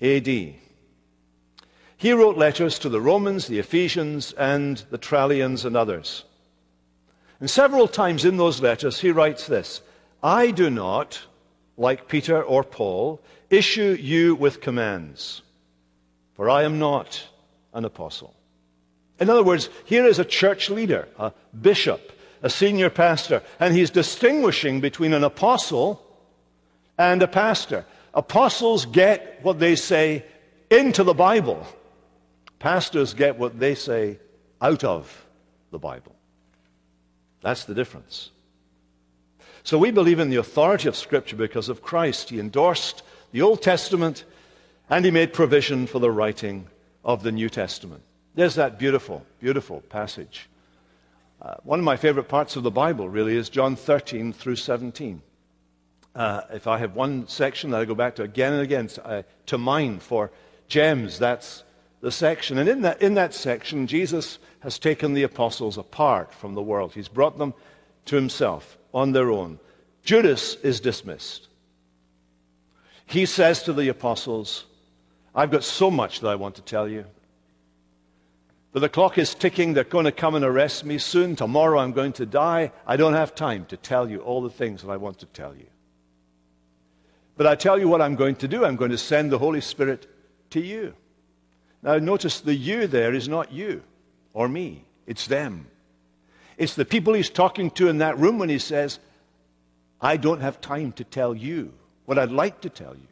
AD. 0.00 0.26
He 0.26 2.12
wrote 2.12 2.36
letters 2.36 2.78
to 2.78 2.88
the 2.88 3.00
Romans, 3.00 3.48
the 3.48 3.58
Ephesians, 3.58 4.32
and 4.32 4.78
the 4.90 4.98
Trallians, 4.98 5.64
and 5.64 5.76
others. 5.76 6.24
And 7.40 7.50
several 7.50 7.88
times 7.88 8.24
in 8.24 8.36
those 8.36 8.62
letters, 8.62 9.00
he 9.00 9.10
writes 9.10 9.46
this 9.46 9.82
I 10.22 10.52
do 10.52 10.70
not, 10.70 11.20
like 11.76 12.08
Peter 12.08 12.42
or 12.42 12.62
Paul, 12.62 13.20
issue 13.50 13.96
you 14.00 14.36
with 14.36 14.60
commands, 14.60 15.42
for 16.34 16.48
I 16.48 16.62
am 16.62 16.78
not 16.78 17.26
an 17.78 17.84
apostle. 17.84 18.34
In 19.20 19.30
other 19.30 19.42
words, 19.42 19.70
here 19.84 20.04
is 20.04 20.18
a 20.18 20.24
church 20.24 20.68
leader, 20.68 21.08
a 21.18 21.32
bishop, 21.58 22.12
a 22.42 22.50
senior 22.50 22.90
pastor, 22.90 23.42
and 23.58 23.74
he's 23.74 23.90
distinguishing 23.90 24.80
between 24.80 25.12
an 25.12 25.24
apostle 25.24 26.04
and 26.98 27.22
a 27.22 27.28
pastor. 27.28 27.86
Apostles 28.12 28.84
get 28.84 29.38
what 29.42 29.60
they 29.60 29.76
say 29.76 30.24
into 30.70 31.04
the 31.04 31.14
Bible. 31.14 31.66
Pastors 32.58 33.14
get 33.14 33.38
what 33.38 33.58
they 33.58 33.74
say 33.74 34.18
out 34.60 34.82
of 34.82 35.26
the 35.70 35.78
Bible. 35.78 36.14
That's 37.40 37.64
the 37.64 37.74
difference. 37.74 38.30
So 39.62 39.78
we 39.78 39.92
believe 39.92 40.18
in 40.18 40.30
the 40.30 40.36
authority 40.36 40.88
of 40.88 40.96
Scripture 40.96 41.36
because 41.36 41.68
of 41.68 41.82
Christ. 41.82 42.30
He 42.30 42.40
endorsed 42.40 43.02
the 43.30 43.42
Old 43.42 43.62
Testament 43.62 44.24
and 44.90 45.04
he 45.04 45.10
made 45.12 45.32
provision 45.32 45.86
for 45.86 46.00
the 46.00 46.10
writing 46.10 46.66
of 47.08 47.22
the 47.22 47.32
New 47.32 47.48
Testament. 47.48 48.02
There's 48.34 48.56
that 48.56 48.78
beautiful, 48.78 49.24
beautiful 49.40 49.80
passage. 49.80 50.46
Uh, 51.40 51.54
one 51.62 51.78
of 51.78 51.84
my 51.84 51.96
favorite 51.96 52.28
parts 52.28 52.54
of 52.54 52.62
the 52.62 52.70
Bible 52.70 53.08
really 53.08 53.34
is 53.34 53.48
John 53.48 53.76
13 53.76 54.34
through 54.34 54.56
17. 54.56 55.22
Uh, 56.14 56.42
if 56.52 56.66
I 56.66 56.76
have 56.76 56.94
one 56.94 57.26
section 57.26 57.70
that 57.70 57.80
I 57.80 57.86
go 57.86 57.94
back 57.94 58.16
to 58.16 58.24
again 58.24 58.52
and 58.52 58.62
again 58.62 58.90
uh, 59.02 59.22
to 59.46 59.56
mine 59.56 60.00
for 60.00 60.30
gems, 60.68 61.18
that's 61.18 61.64
the 62.02 62.12
section. 62.12 62.58
And 62.58 62.68
in 62.68 62.82
that, 62.82 63.00
in 63.00 63.14
that 63.14 63.32
section, 63.32 63.86
Jesus 63.86 64.38
has 64.60 64.78
taken 64.78 65.14
the 65.14 65.22
apostles 65.22 65.78
apart 65.78 66.34
from 66.34 66.52
the 66.52 66.62
world. 66.62 66.92
He's 66.92 67.08
brought 67.08 67.38
them 67.38 67.54
to 68.04 68.16
himself 68.16 68.76
on 68.92 69.12
their 69.12 69.30
own. 69.30 69.60
Judas 70.04 70.56
is 70.56 70.78
dismissed. 70.78 71.48
He 73.06 73.24
says 73.24 73.62
to 73.62 73.72
the 73.72 73.88
apostles, 73.88 74.66
I've 75.38 75.52
got 75.52 75.62
so 75.62 75.88
much 75.88 76.18
that 76.18 76.28
I 76.28 76.34
want 76.34 76.56
to 76.56 76.62
tell 76.62 76.88
you. 76.88 77.04
But 78.72 78.80
the 78.80 78.88
clock 78.88 79.18
is 79.18 79.36
ticking. 79.36 79.72
They're 79.72 79.84
going 79.84 80.04
to 80.04 80.10
come 80.10 80.34
and 80.34 80.44
arrest 80.44 80.84
me 80.84 80.98
soon. 80.98 81.36
Tomorrow 81.36 81.78
I'm 81.78 81.92
going 81.92 82.12
to 82.14 82.26
die. 82.26 82.72
I 82.84 82.96
don't 82.96 83.12
have 83.12 83.36
time 83.36 83.64
to 83.66 83.76
tell 83.76 84.10
you 84.10 84.18
all 84.18 84.42
the 84.42 84.50
things 84.50 84.82
that 84.82 84.90
I 84.90 84.96
want 84.96 85.20
to 85.20 85.26
tell 85.26 85.54
you. 85.54 85.68
But 87.36 87.46
I 87.46 87.54
tell 87.54 87.78
you 87.78 87.86
what 87.86 88.02
I'm 88.02 88.16
going 88.16 88.34
to 88.34 88.48
do. 88.48 88.64
I'm 88.64 88.74
going 88.74 88.90
to 88.90 88.98
send 88.98 89.30
the 89.30 89.38
Holy 89.38 89.60
Spirit 89.60 90.08
to 90.50 90.60
you. 90.60 90.94
Now, 91.84 91.98
notice 91.98 92.40
the 92.40 92.56
you 92.56 92.88
there 92.88 93.14
is 93.14 93.28
not 93.28 93.52
you 93.52 93.84
or 94.32 94.48
me, 94.48 94.86
it's 95.06 95.28
them. 95.28 95.68
It's 96.56 96.74
the 96.74 96.84
people 96.84 97.14
he's 97.14 97.30
talking 97.30 97.70
to 97.72 97.86
in 97.86 97.98
that 97.98 98.18
room 98.18 98.40
when 98.40 98.48
he 98.48 98.58
says, 98.58 98.98
I 100.00 100.16
don't 100.16 100.40
have 100.40 100.60
time 100.60 100.90
to 100.94 101.04
tell 101.04 101.32
you 101.32 101.74
what 102.06 102.18
I'd 102.18 102.32
like 102.32 102.60
to 102.62 102.68
tell 102.68 102.96
you. 102.96 103.06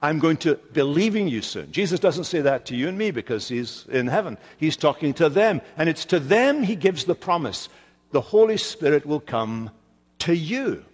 I'm 0.00 0.20
going 0.20 0.36
to 0.38 0.54
be 0.72 0.82
leaving 0.82 1.26
you 1.26 1.42
soon. 1.42 1.72
Jesus 1.72 1.98
doesn't 1.98 2.24
say 2.24 2.40
that 2.40 2.66
to 2.66 2.76
you 2.76 2.88
and 2.88 2.96
me 2.96 3.10
because 3.10 3.48
he's 3.48 3.84
in 3.88 4.06
heaven. 4.06 4.38
He's 4.56 4.76
talking 4.76 5.12
to 5.14 5.28
them. 5.28 5.60
And 5.76 5.88
it's 5.88 6.04
to 6.06 6.20
them 6.20 6.62
he 6.62 6.76
gives 6.76 7.04
the 7.04 7.16
promise 7.16 7.68
the 8.12 8.20
Holy 8.20 8.56
Spirit 8.56 9.04
will 9.04 9.20
come 9.20 9.70
to 10.20 10.34
you. 10.34 10.84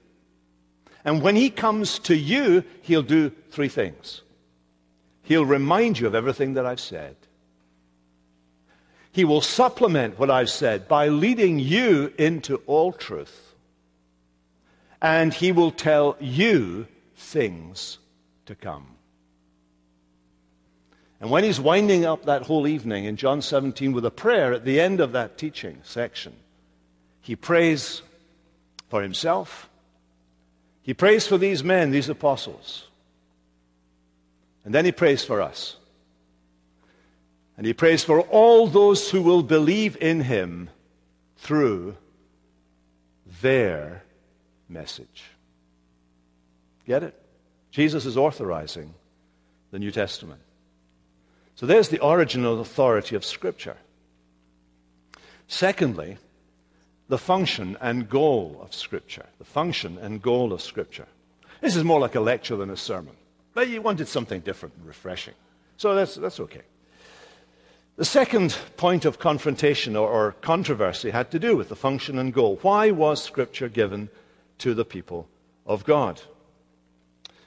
And 1.05 1.23
when 1.23 1.37
he 1.37 1.51
comes 1.51 1.99
to 2.01 2.17
you, 2.17 2.65
he'll 2.83 3.03
do 3.03 3.31
three 3.51 3.69
things. 3.69 4.23
He'll 5.23 5.45
remind 5.45 5.99
you 5.99 6.07
of 6.07 6.15
everything 6.15 6.55
that 6.55 6.67
I've 6.67 6.81
said. 6.81 7.17
He 9.13 9.25
will 9.25 9.43
supplement 9.43 10.19
what 10.19 10.31
I've 10.31 10.51
said 10.51 10.89
by 10.89 11.09
leading 11.09 11.59
you 11.59 12.13
into 12.19 12.57
all 12.67 12.93
truth. 12.93 13.55
And 15.01 15.33
he 15.33 15.53
will 15.53 15.71
tell 15.71 16.17
you 16.19 16.87
things 17.15 17.99
to 18.47 18.55
come. 18.55 18.87
And 21.21 21.31
when 21.31 21.45
he's 21.45 21.61
winding 21.61 22.05
up 22.05 22.27
that 22.27 22.43
whole 22.43 22.67
evening 22.67 23.07
in 23.07 23.17
John 23.17 23.41
17 23.41 23.93
with 23.93 24.05
a 24.05 24.11
prayer 24.11 24.53
at 24.53 24.65
the 24.65 24.81
end 24.81 25.01
of 25.01 25.13
that 25.13 25.39
teaching 25.39 25.79
section, 25.83 26.35
he 27.21 27.37
prays 27.37 28.03
for 28.91 29.01
himself. 29.01 29.69
He 30.83 30.93
prays 30.93 31.27
for 31.27 31.39
these 31.39 31.65
men, 31.65 31.91
these 31.91 32.11
apostles. 32.11 32.87
And 34.65 34.75
then 34.75 34.85
he 34.85 34.93
prays 34.93 35.25
for 35.25 35.41
us. 35.41 35.77
And 37.57 37.67
he 37.67 37.73
prays 37.73 38.05
for 38.05 38.21
all 38.21 38.67
those 38.67 39.11
who 39.11 39.23
will 39.23 39.43
believe 39.43 39.97
in 40.01 40.21
him 40.21 40.69
through 41.39 41.97
their 43.41 44.03
message. 44.69 45.25
Get 46.87 47.03
it? 47.03 47.24
Jesus 47.75 48.07
is 48.07 48.17
authorizing 48.17 48.95
the 49.73 49.81
New 49.81 49.91
Testament. 49.91 50.41
So 51.57 51.67
there's 51.67 51.89
the 51.89 52.07
original 52.07 52.61
authority 52.61 53.17
of 53.17 53.25
Scripture. 53.25 53.77
Secondly, 55.49 56.19
the 57.09 57.19
function 57.19 57.77
and 57.81 58.09
goal 58.09 58.61
of 58.63 58.73
Scripture. 58.73 59.27
The 59.39 59.45
function 59.45 59.99
and 59.99 60.23
goal 60.23 60.53
of 60.53 60.63
Scripture. 60.63 61.09
This 61.63 61.75
is 61.75 61.83
more 61.83 61.99
like 61.99 62.15
a 62.15 62.21
lecture 62.21 62.55
than 62.55 62.71
a 62.71 62.77
sermon. 62.77 63.17
But 63.55 63.67
you 63.67 63.83
wanted 63.83 64.07
something 64.07 64.43
different 64.43 64.77
and 64.77 64.87
refreshing. 64.87 65.35
So 65.77 65.97
that's, 65.97 66.15
that's 66.15 66.39
okay. 66.39 66.63
The 67.97 68.05
second 68.05 68.57
point 68.77 69.05
of 69.05 69.19
confrontation 69.19 69.97
or, 69.97 70.09
or 70.09 70.33
controversy 70.43 71.11
had 71.11 71.33
to 71.33 71.41
do 71.41 71.57
with 71.57 71.71
the 71.71 71.77
function 71.77 72.21
and 72.21 72.33
goal. 72.33 72.61
Why 72.63 72.93
was 72.93 73.21
Scripture 73.21 73.69
given 73.69 74.11
to 74.59 74.75
the 74.75 74.85
people 74.85 75.27
of 75.67 75.85
God? 75.85 76.21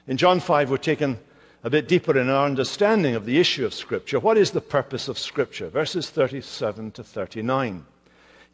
In 0.08 0.16
John 0.16 0.40
5, 0.40 0.70
we're 0.70 0.78
taken 0.78 1.18
a 1.62 1.68
bit 1.68 1.86
deeper 1.86 2.18
in 2.18 2.30
our 2.30 2.46
understanding 2.46 3.14
of 3.14 3.26
the 3.26 3.38
issue 3.38 3.66
of 3.66 3.74
Scripture. 3.74 4.18
What 4.18 4.38
is 4.38 4.52
the 4.52 4.62
purpose 4.62 5.06
of 5.06 5.18
Scripture? 5.18 5.68
Verses 5.68 6.08
37 6.08 6.92
to 6.92 7.04
39. 7.04 7.84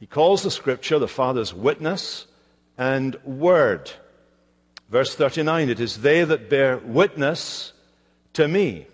He 0.00 0.06
calls 0.06 0.42
the 0.42 0.50
Scripture 0.50 0.98
the 0.98 1.06
Father's 1.06 1.54
witness 1.54 2.26
and 2.76 3.14
word. 3.24 3.92
Verse 4.90 5.14
39 5.14 5.70
It 5.70 5.78
is 5.78 5.98
they 5.98 6.24
that 6.24 6.50
bear 6.50 6.78
witness 6.78 7.72
to 8.32 8.48
me. 8.48 8.88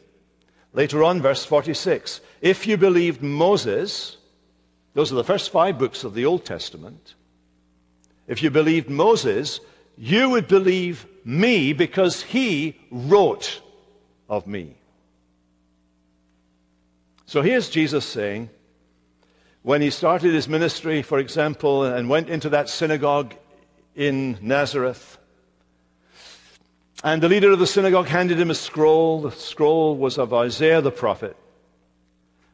Later 0.75 1.03
on, 1.03 1.23
verse 1.23 1.47
46 1.47 2.21
If 2.43 2.67
you 2.67 2.77
believed 2.77 3.23
Moses, 3.23 4.19
those 4.93 5.11
are 5.11 5.17
the 5.17 5.25
first 5.25 5.51
five 5.51 5.79
books 5.79 6.05
of 6.05 6.13
the 6.13 6.27
Old 6.27 6.45
Testament. 6.45 7.15
If 8.27 8.43
you 8.43 8.51
believed 8.51 8.91
Moses, 8.91 9.61
you 9.97 10.29
would 10.29 10.47
believe 10.47 11.07
me 11.25 11.73
because 11.73 12.23
he 12.23 12.79
wrote 12.91 13.61
of 14.29 14.47
me. 14.47 14.75
So 17.27 17.43
here's 17.43 17.69
Jesus 17.71 18.05
saying, 18.05 18.51
when 19.63 19.83
he 19.83 19.91
started 19.91 20.33
his 20.33 20.49
ministry, 20.49 21.03
for 21.03 21.19
example, 21.19 21.85
and 21.85 22.09
went 22.09 22.29
into 22.29 22.49
that 22.51 22.69
synagogue 22.69 23.35
in 23.95 24.39
Nazareth, 24.41 25.19
and 27.03 27.23
the 27.23 27.29
leader 27.29 27.51
of 27.51 27.59
the 27.59 27.67
synagogue 27.67 28.07
handed 28.07 28.39
him 28.39 28.51
a 28.51 28.55
scroll. 28.55 29.23
The 29.23 29.31
scroll 29.31 29.97
was 29.97 30.19
of 30.19 30.35
Isaiah 30.35 30.83
the 30.83 30.91
prophet. 30.91 31.37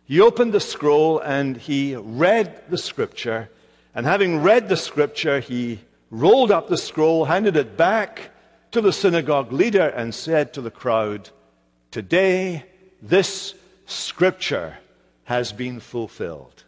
He 0.05 0.21
opened 0.21 0.53
the 0.53 0.61
scroll 0.61 1.19
and 1.19 1.57
he 1.57 1.97
read 1.97 2.63
the 2.69 2.79
scripture. 2.79 3.51
And 3.93 4.07
having 4.07 4.43
read 4.43 4.69
the 4.69 4.77
scripture, 4.77 5.41
he 5.41 5.81
rolled 6.11 6.53
up 6.53 6.69
the 6.69 6.77
scroll, 6.77 7.25
handed 7.25 7.57
it 7.57 7.77
back 7.77 8.31
to 8.77 8.83
the 8.83 8.93
synagogue 8.93 9.53
leader, 9.53 9.89
and 9.89 10.15
said 10.15 10.53
to 10.53 10.61
the 10.61 10.71
crowd, 10.71 11.31
Today, 11.91 12.63
this 13.01 13.55
scripture 13.87 14.77
has 15.25 15.51
been 15.51 15.81
fulfilled 15.81 16.63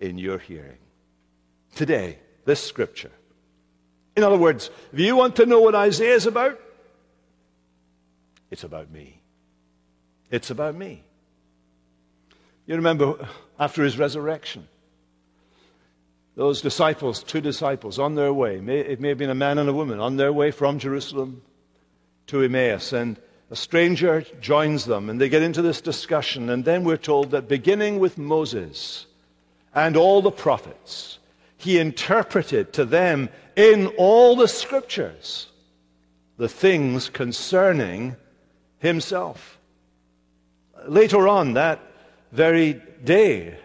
in 0.00 0.16
your 0.16 0.38
hearing. 0.38 0.78
Today, 1.74 2.18
this 2.46 2.64
scripture. 2.64 3.10
In 4.16 4.22
other 4.22 4.38
words, 4.38 4.70
if 4.94 4.98
you 4.98 5.14
want 5.14 5.36
to 5.36 5.44
know 5.44 5.60
what 5.60 5.74
Isaiah 5.74 6.14
is 6.14 6.24
about, 6.24 6.58
it's 8.50 8.64
about 8.64 8.90
me. 8.90 9.20
It's 10.30 10.48
about 10.48 10.74
me. 10.74 11.04
You 12.64 12.76
remember 12.76 13.28
after 13.58 13.84
his 13.84 13.98
resurrection, 13.98 14.66
those 16.36 16.60
disciples, 16.60 17.22
two 17.22 17.40
disciples, 17.40 17.98
on 17.98 18.14
their 18.14 18.32
way, 18.32 18.56
it 18.56 19.00
may 19.00 19.08
have 19.08 19.18
been 19.18 19.30
a 19.30 19.34
man 19.34 19.58
and 19.58 19.68
a 19.68 19.72
woman, 19.72 20.00
on 20.00 20.16
their 20.16 20.32
way 20.32 20.50
from 20.50 20.78
Jerusalem 20.78 21.42
to 22.28 22.42
Emmaus, 22.42 22.92
and 22.92 23.18
a 23.50 23.56
stranger 23.56 24.24
joins 24.40 24.84
them, 24.84 25.10
and 25.10 25.20
they 25.20 25.28
get 25.28 25.42
into 25.42 25.60
this 25.60 25.80
discussion, 25.80 26.48
and 26.48 26.64
then 26.64 26.84
we're 26.84 26.96
told 26.96 27.32
that 27.32 27.48
beginning 27.48 27.98
with 27.98 28.16
Moses 28.16 29.06
and 29.74 29.96
all 29.96 30.22
the 30.22 30.30
prophets, 30.30 31.18
he 31.56 31.78
interpreted 31.78 32.72
to 32.74 32.84
them 32.84 33.28
in 33.56 33.88
all 33.98 34.36
the 34.36 34.48
scriptures 34.48 35.48
the 36.36 36.48
things 36.48 37.10
concerning 37.10 38.16
himself. 38.78 39.58
Later 40.86 41.28
on 41.28 41.54
that 41.54 41.80
very 42.32 42.80
day, 43.04 43.58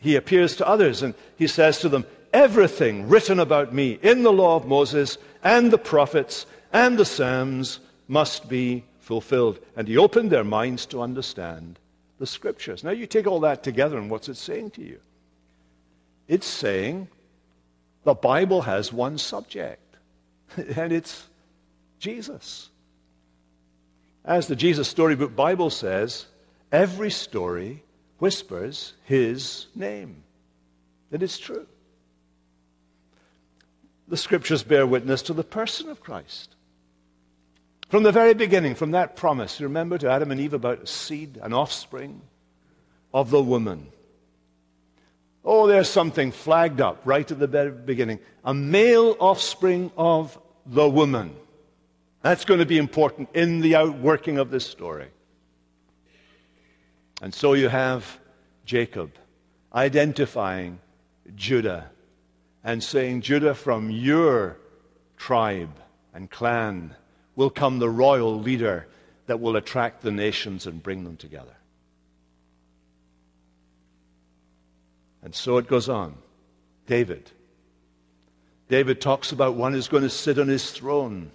he 0.00 0.16
appears 0.16 0.56
to 0.56 0.66
others 0.66 1.02
and 1.02 1.14
he 1.36 1.46
says 1.46 1.78
to 1.80 1.88
them, 1.88 2.04
Everything 2.32 3.08
written 3.08 3.40
about 3.40 3.74
me 3.74 3.98
in 4.02 4.22
the 4.22 4.32
law 4.32 4.56
of 4.56 4.66
Moses 4.66 5.18
and 5.42 5.70
the 5.70 5.78
prophets 5.78 6.46
and 6.72 6.98
the 6.98 7.04
Psalms 7.04 7.80
must 8.08 8.48
be 8.48 8.84
fulfilled. 9.00 9.58
And 9.76 9.88
he 9.88 9.98
opened 9.98 10.30
their 10.30 10.44
minds 10.44 10.86
to 10.86 11.02
understand 11.02 11.78
the 12.18 12.26
scriptures. 12.26 12.84
Now 12.84 12.90
you 12.90 13.06
take 13.06 13.26
all 13.26 13.40
that 13.40 13.62
together, 13.62 13.98
and 13.98 14.10
what's 14.10 14.28
it 14.28 14.36
saying 14.36 14.70
to 14.72 14.82
you? 14.82 15.00
It's 16.28 16.46
saying 16.46 17.08
the 18.04 18.14
Bible 18.14 18.62
has 18.62 18.92
one 18.92 19.18
subject, 19.18 19.82
and 20.76 20.92
it's 20.92 21.26
Jesus. 21.98 22.68
As 24.24 24.46
the 24.46 24.56
Jesus 24.56 24.86
Storybook 24.86 25.34
Bible 25.34 25.70
says, 25.70 26.26
every 26.70 27.10
story 27.10 27.82
whispers 28.20 28.92
his 29.04 29.66
name. 29.74 30.22
It 31.10 31.22
is 31.22 31.38
true. 31.38 31.66
The 34.06 34.16
scriptures 34.16 34.62
bear 34.62 34.86
witness 34.86 35.22
to 35.22 35.32
the 35.32 35.44
person 35.44 35.88
of 35.88 36.00
Christ. 36.00 36.54
From 37.88 38.04
the 38.04 38.12
very 38.12 38.34
beginning, 38.34 38.76
from 38.76 38.92
that 38.92 39.16
promise, 39.16 39.58
you 39.58 39.66
remember 39.66 39.98
to 39.98 40.10
Adam 40.10 40.30
and 40.30 40.40
Eve 40.40 40.54
about 40.54 40.82
a 40.82 40.86
seed, 40.86 41.38
an 41.42 41.52
offspring 41.52 42.20
of 43.12 43.30
the 43.30 43.42
woman. 43.42 43.88
Oh, 45.44 45.66
there's 45.66 45.88
something 45.88 46.30
flagged 46.30 46.80
up 46.80 47.00
right 47.04 47.28
at 47.28 47.38
the 47.38 47.46
very 47.46 47.72
beginning. 47.72 48.20
A 48.44 48.54
male 48.54 49.16
offspring 49.18 49.90
of 49.96 50.38
the 50.66 50.88
woman. 50.88 51.34
That's 52.22 52.44
going 52.44 52.60
to 52.60 52.66
be 52.66 52.78
important 52.78 53.30
in 53.34 53.60
the 53.60 53.76
outworking 53.76 54.38
of 54.38 54.50
this 54.50 54.66
story. 54.66 55.08
And 57.20 57.34
so 57.34 57.52
you 57.52 57.68
have 57.68 58.18
Jacob 58.64 59.12
identifying 59.74 60.80
Judah 61.34 61.90
and 62.64 62.82
saying, 62.82 63.22
Judah, 63.22 63.54
from 63.54 63.90
your 63.90 64.56
tribe 65.16 65.76
and 66.14 66.30
clan 66.30 66.94
will 67.36 67.50
come 67.50 67.78
the 67.78 67.90
royal 67.90 68.40
leader 68.40 68.86
that 69.26 69.40
will 69.40 69.56
attract 69.56 70.02
the 70.02 70.10
nations 70.10 70.66
and 70.66 70.82
bring 70.82 71.04
them 71.04 71.16
together. 71.16 71.54
And 75.22 75.34
so 75.34 75.58
it 75.58 75.68
goes 75.68 75.88
on. 75.88 76.16
David. 76.86 77.30
David 78.68 79.00
talks 79.00 79.32
about 79.32 79.54
one 79.54 79.72
who's 79.72 79.88
going 79.88 80.02
to 80.02 80.10
sit 80.10 80.38
on 80.38 80.48
his 80.48 80.70
throne 80.70 81.30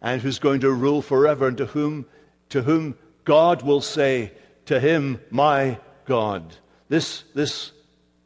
and 0.00 0.20
who's 0.20 0.38
going 0.38 0.60
to 0.60 0.70
rule 0.70 1.02
forever 1.02 1.46
and 1.46 1.56
to 1.58 1.66
whom, 1.66 2.06
to 2.48 2.62
whom 2.62 2.96
God 3.24 3.62
will 3.62 3.80
say, 3.80 4.32
To 4.66 4.78
him, 4.78 5.20
my 5.30 5.78
God. 6.04 6.56
This, 6.88 7.24
this 7.34 7.72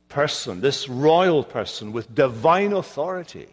person, 0.09 0.61
this 0.61 0.89
royal 0.89 1.45
person 1.45 1.93
with 1.93 2.15
divine 2.15 2.73
authority, 2.73 3.49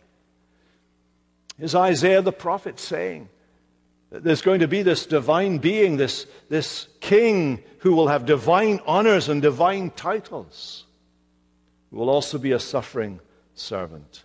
is 1.59 1.75
Isaiah 1.75 2.21
the 2.21 2.31
prophet 2.31 2.79
saying, 2.79 3.29
that 4.09 4.23
there's 4.23 4.41
going 4.43 4.59
to 4.59 4.67
be 4.67 4.83
this 4.83 5.05
divine 5.05 5.57
being, 5.57 5.97
this, 5.97 6.27
this 6.47 6.87
king 6.99 7.63
who 7.79 7.95
will 7.95 8.07
have 8.07 8.25
divine 8.25 8.79
honors 8.85 9.27
and 9.27 9.41
divine 9.41 9.89
titles 9.89 10.85
who 11.89 11.97
will 11.97 12.09
also 12.09 12.37
be 12.37 12.51
a 12.51 12.59
suffering 12.59 13.19
servant. 13.55 14.23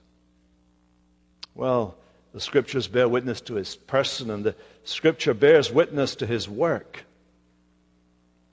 Well, 1.55 1.97
the 2.33 2.41
scriptures 2.41 2.87
bear 2.87 3.09
witness 3.09 3.41
to 3.43 3.55
his 3.55 3.77
person, 3.77 4.31
and 4.31 4.45
the 4.45 4.55
scripture 4.85 5.35
bears 5.35 5.73
witness 5.73 6.15
to 6.17 6.27
his 6.27 6.49
work. 6.49 7.05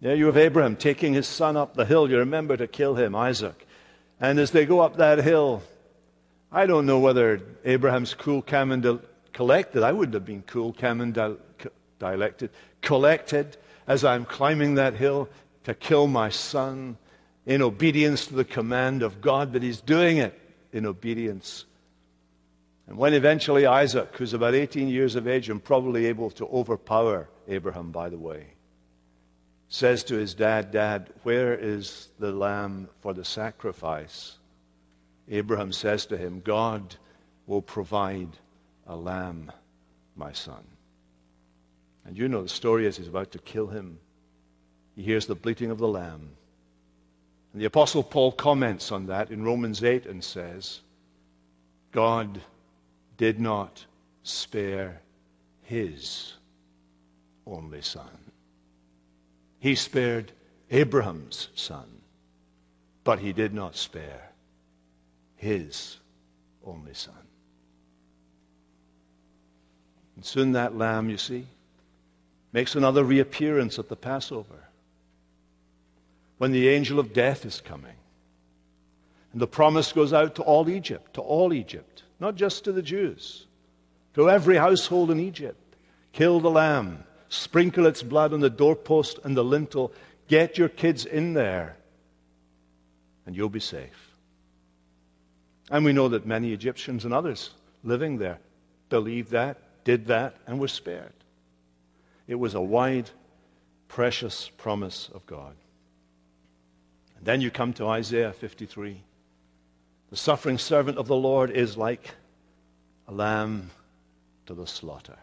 Yeah, 0.01 0.13
you 0.13 0.25
have 0.25 0.37
Abraham 0.37 0.75
taking 0.75 1.13
his 1.13 1.27
son 1.27 1.57
up 1.57 1.75
the 1.75 1.85
hill. 1.85 2.09
You 2.09 2.19
remember 2.19 2.57
to 2.57 2.67
kill 2.67 2.95
him, 2.95 3.15
Isaac. 3.15 3.65
And 4.19 4.39
as 4.39 4.51
they 4.51 4.65
go 4.65 4.79
up 4.81 4.97
that 4.97 5.19
hill, 5.19 5.63
I 6.51 6.65
don't 6.65 6.85
know 6.85 6.99
whether 6.99 7.41
Abraham's 7.63 8.13
cool, 8.13 8.41
calm, 8.41 8.71
and 8.71 8.99
collected. 9.33 9.83
I 9.83 9.91
wouldn't 9.91 10.13
have 10.13 10.25
been 10.25 10.43
cool, 10.43 10.73
calm, 10.73 11.01
and 11.01 11.37
dialected. 11.99 12.51
Collected 12.81 13.57
as 13.87 14.03
I'm 14.03 14.25
climbing 14.25 14.75
that 14.75 14.95
hill 14.95 15.29
to 15.63 15.73
kill 15.73 16.07
my 16.07 16.29
son 16.29 16.97
in 17.45 17.61
obedience 17.61 18.27
to 18.27 18.35
the 18.35 18.45
command 18.45 19.03
of 19.03 19.21
God, 19.21 19.53
but 19.53 19.63
he's 19.63 19.81
doing 19.81 20.17
it 20.17 20.39
in 20.71 20.85
obedience. 20.85 21.65
And 22.87 22.97
when 22.97 23.13
eventually 23.13 23.65
Isaac, 23.65 24.15
who's 24.17 24.33
about 24.33 24.55
18 24.55 24.87
years 24.87 25.15
of 25.15 25.27
age 25.27 25.49
and 25.49 25.63
probably 25.63 26.05
able 26.05 26.29
to 26.31 26.45
overpower 26.47 27.29
Abraham, 27.47 27.91
by 27.91 28.09
the 28.09 28.17
way, 28.17 28.54
says 29.69 30.03
to 30.05 30.15
his 30.15 30.33
dad, 30.33 30.71
Dad, 30.71 31.09
where 31.23 31.53
is 31.55 32.09
the 32.19 32.31
lamb 32.31 32.89
for 33.01 33.13
the 33.13 33.25
sacrifice? 33.25 34.37
Abraham 35.29 35.71
says 35.71 36.05
to 36.07 36.17
him, 36.17 36.41
God 36.43 36.95
will 37.47 37.61
provide 37.61 38.29
a 38.87 38.95
lamb, 38.95 39.51
my 40.15 40.31
son. 40.31 40.63
And 42.05 42.17
you 42.17 42.27
know 42.27 42.43
the 42.43 42.49
story 42.49 42.85
as 42.85 42.97
he's 42.97 43.07
about 43.07 43.31
to 43.31 43.39
kill 43.39 43.67
him. 43.67 43.99
He 44.95 45.01
hears 45.01 45.25
the 45.25 45.35
bleating 45.35 45.71
of 45.71 45.79
the 45.79 45.87
lamb. 45.87 46.29
And 47.51 47.61
the 47.61 47.65
Apostle 47.65 48.03
Paul 48.03 48.31
comments 48.31 48.91
on 48.91 49.07
that 49.07 49.31
in 49.31 49.43
Romans 49.43 49.83
8 49.83 50.05
and 50.05 50.23
says, 50.23 50.81
God 51.91 52.41
did 53.17 53.39
not 53.39 53.85
spare 54.23 55.01
his 55.63 56.33
only 57.47 57.81
son. 57.81 58.24
He 59.65 59.73
spared 59.73 60.31
Abraham's 60.69 61.49
son, 61.55 61.87
but 63.03 63.17
he 63.17 63.33
did 63.33 63.51
not 63.51 63.75
spare 63.75 64.29
his 65.37 65.97
only 66.63 66.93
son. 66.93 67.15
And 70.15 70.23
soon 70.23 70.51
that 70.51 70.77
lamb, 70.77 71.09
you 71.09 71.17
see, 71.17 71.47
makes 72.53 72.75
another 72.75 73.03
reappearance 73.03 73.79
at 73.79 73.89
the 73.89 73.95
Passover 73.95 74.67
when 76.37 76.51
the 76.51 76.69
angel 76.69 76.99
of 76.99 77.11
death 77.11 77.43
is 77.43 77.59
coming. 77.59 77.95
And 79.33 79.41
the 79.41 79.47
promise 79.47 79.91
goes 79.91 80.13
out 80.13 80.35
to 80.35 80.43
all 80.43 80.69
Egypt, 80.69 81.15
to 81.15 81.21
all 81.21 81.53
Egypt, 81.53 82.03
not 82.19 82.35
just 82.35 82.65
to 82.65 82.71
the 82.71 82.83
Jews, 82.83 83.47
to 84.13 84.29
every 84.29 84.57
household 84.57 85.09
in 85.09 85.19
Egypt. 85.19 85.75
Kill 86.13 86.39
the 86.39 86.51
lamb, 86.51 87.03
sprinkle 87.35 87.85
its 87.85 88.03
blood 88.03 88.33
on 88.33 88.39
the 88.39 88.49
doorpost 88.49 89.19
and 89.23 89.35
the 89.35 89.43
lintel, 89.43 89.91
get 90.27 90.57
your 90.57 90.69
kids 90.69 91.05
in 91.05 91.33
there, 91.33 91.77
and 93.25 93.35
you'll 93.35 93.49
be 93.49 93.59
safe. 93.59 94.11
And 95.69 95.83
we 95.83 95.93
know 95.93 96.09
that 96.09 96.25
many 96.25 96.53
Egyptians 96.53 97.05
and 97.05 97.13
others 97.13 97.51
living 97.83 98.17
there 98.17 98.39
believed 98.89 99.31
that, 99.31 99.57
did 99.83 100.07
that, 100.07 100.35
and 100.47 100.59
were 100.59 100.67
spared. 100.67 101.13
It 102.27 102.35
was 102.35 102.53
a 102.53 102.61
wide, 102.61 103.09
precious 103.87 104.49
promise 104.57 105.09
of 105.13 105.25
God. 105.25 105.55
And 107.17 107.25
then 107.25 107.41
you 107.41 107.51
come 107.51 107.73
to 107.73 107.87
Isaiah 107.87 108.33
53. 108.33 109.01
The 110.09 110.17
suffering 110.17 110.57
servant 110.57 110.97
of 110.97 111.07
the 111.07 111.15
Lord 111.15 111.51
is 111.51 111.77
like 111.77 112.11
a 113.07 113.11
lamb 113.11 113.71
to 114.45 114.53
the 114.53 114.67
slaughter. 114.67 115.17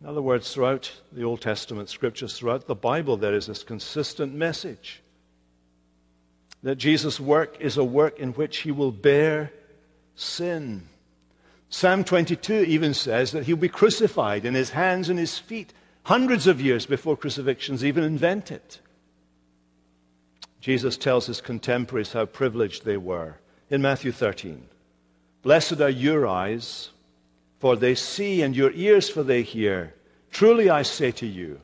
In 0.00 0.06
other 0.06 0.22
words, 0.22 0.52
throughout 0.52 0.90
the 1.12 1.24
Old 1.24 1.42
Testament 1.42 1.88
scriptures, 1.88 2.36
throughout 2.36 2.66
the 2.66 2.74
Bible, 2.74 3.16
there 3.16 3.34
is 3.34 3.46
this 3.46 3.62
consistent 3.62 4.34
message 4.34 5.02
that 6.62 6.76
Jesus' 6.76 7.20
work 7.20 7.56
is 7.60 7.76
a 7.76 7.84
work 7.84 8.18
in 8.18 8.32
which 8.32 8.58
he 8.58 8.70
will 8.70 8.92
bear 8.92 9.52
sin. 10.14 10.88
Psalm 11.68 12.04
22 12.04 12.64
even 12.64 12.94
says 12.94 13.32
that 13.32 13.44
he'll 13.44 13.56
be 13.56 13.68
crucified 13.68 14.44
in 14.44 14.54
his 14.54 14.70
hands 14.70 15.08
and 15.08 15.18
his 15.18 15.38
feet 15.38 15.72
hundreds 16.04 16.46
of 16.46 16.60
years 16.60 16.86
before 16.86 17.16
crucifixions 17.16 17.84
even 17.84 18.02
invented. 18.02 18.62
Jesus 20.60 20.96
tells 20.96 21.26
his 21.26 21.40
contemporaries 21.40 22.12
how 22.12 22.26
privileged 22.26 22.84
they 22.84 22.96
were 22.96 23.38
in 23.70 23.80
Matthew 23.80 24.12
13. 24.12 24.66
Blessed 25.42 25.80
are 25.80 25.88
your 25.88 26.26
eyes, 26.26 26.90
for 27.60 27.76
they 27.76 27.94
see, 27.94 28.42
and 28.42 28.56
your 28.56 28.72
ears, 28.72 29.08
for 29.08 29.22
they 29.22 29.42
hear. 29.42 29.94
Truly 30.30 30.68
I 30.68 30.82
say 30.82 31.12
to 31.12 31.26
you, 31.26 31.60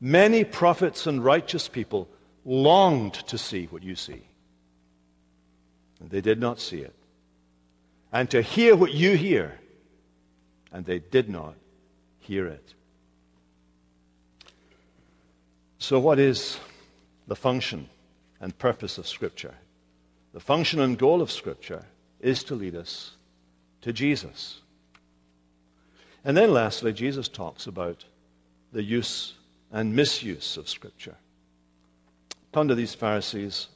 many 0.00 0.44
prophets 0.44 1.06
and 1.06 1.22
righteous 1.22 1.68
people 1.68 2.08
longed 2.44 3.14
to 3.26 3.36
see 3.36 3.66
what 3.66 3.82
you 3.82 3.94
see, 3.94 4.22
and 6.00 6.08
they 6.08 6.22
did 6.22 6.40
not 6.40 6.58
see 6.58 6.78
it, 6.78 6.94
and 8.12 8.30
to 8.30 8.40
hear 8.40 8.74
what 8.74 8.94
you 8.94 9.16
hear, 9.16 9.58
and 10.72 10.86
they 10.86 11.00
did 11.00 11.28
not 11.28 11.54
hear 12.20 12.46
it. 12.46 12.72
So, 15.78 16.00
what 16.00 16.18
is 16.18 16.58
the 17.26 17.36
function 17.36 17.88
and 18.40 18.56
purpose 18.58 18.98
of 18.98 19.06
Scripture. 19.06 19.54
The 20.32 20.40
function 20.40 20.80
and 20.80 20.98
goal 20.98 21.22
of 21.22 21.30
Scripture 21.30 21.84
is 22.20 22.44
to 22.44 22.54
lead 22.54 22.74
us 22.74 23.12
to 23.82 23.92
Jesus. 23.92 24.60
And 26.26 26.36
then, 26.36 26.52
lastly, 26.52 26.92
Jesus 26.92 27.28
talks 27.28 27.68
about 27.68 28.04
the 28.72 28.82
use 28.82 29.34
and 29.70 29.94
misuse 29.94 30.56
of 30.56 30.68
Scripture. 30.68 31.14
Turn 32.52 32.66
to 32.66 32.74
these 32.74 32.96
Pharisees, 32.96 33.68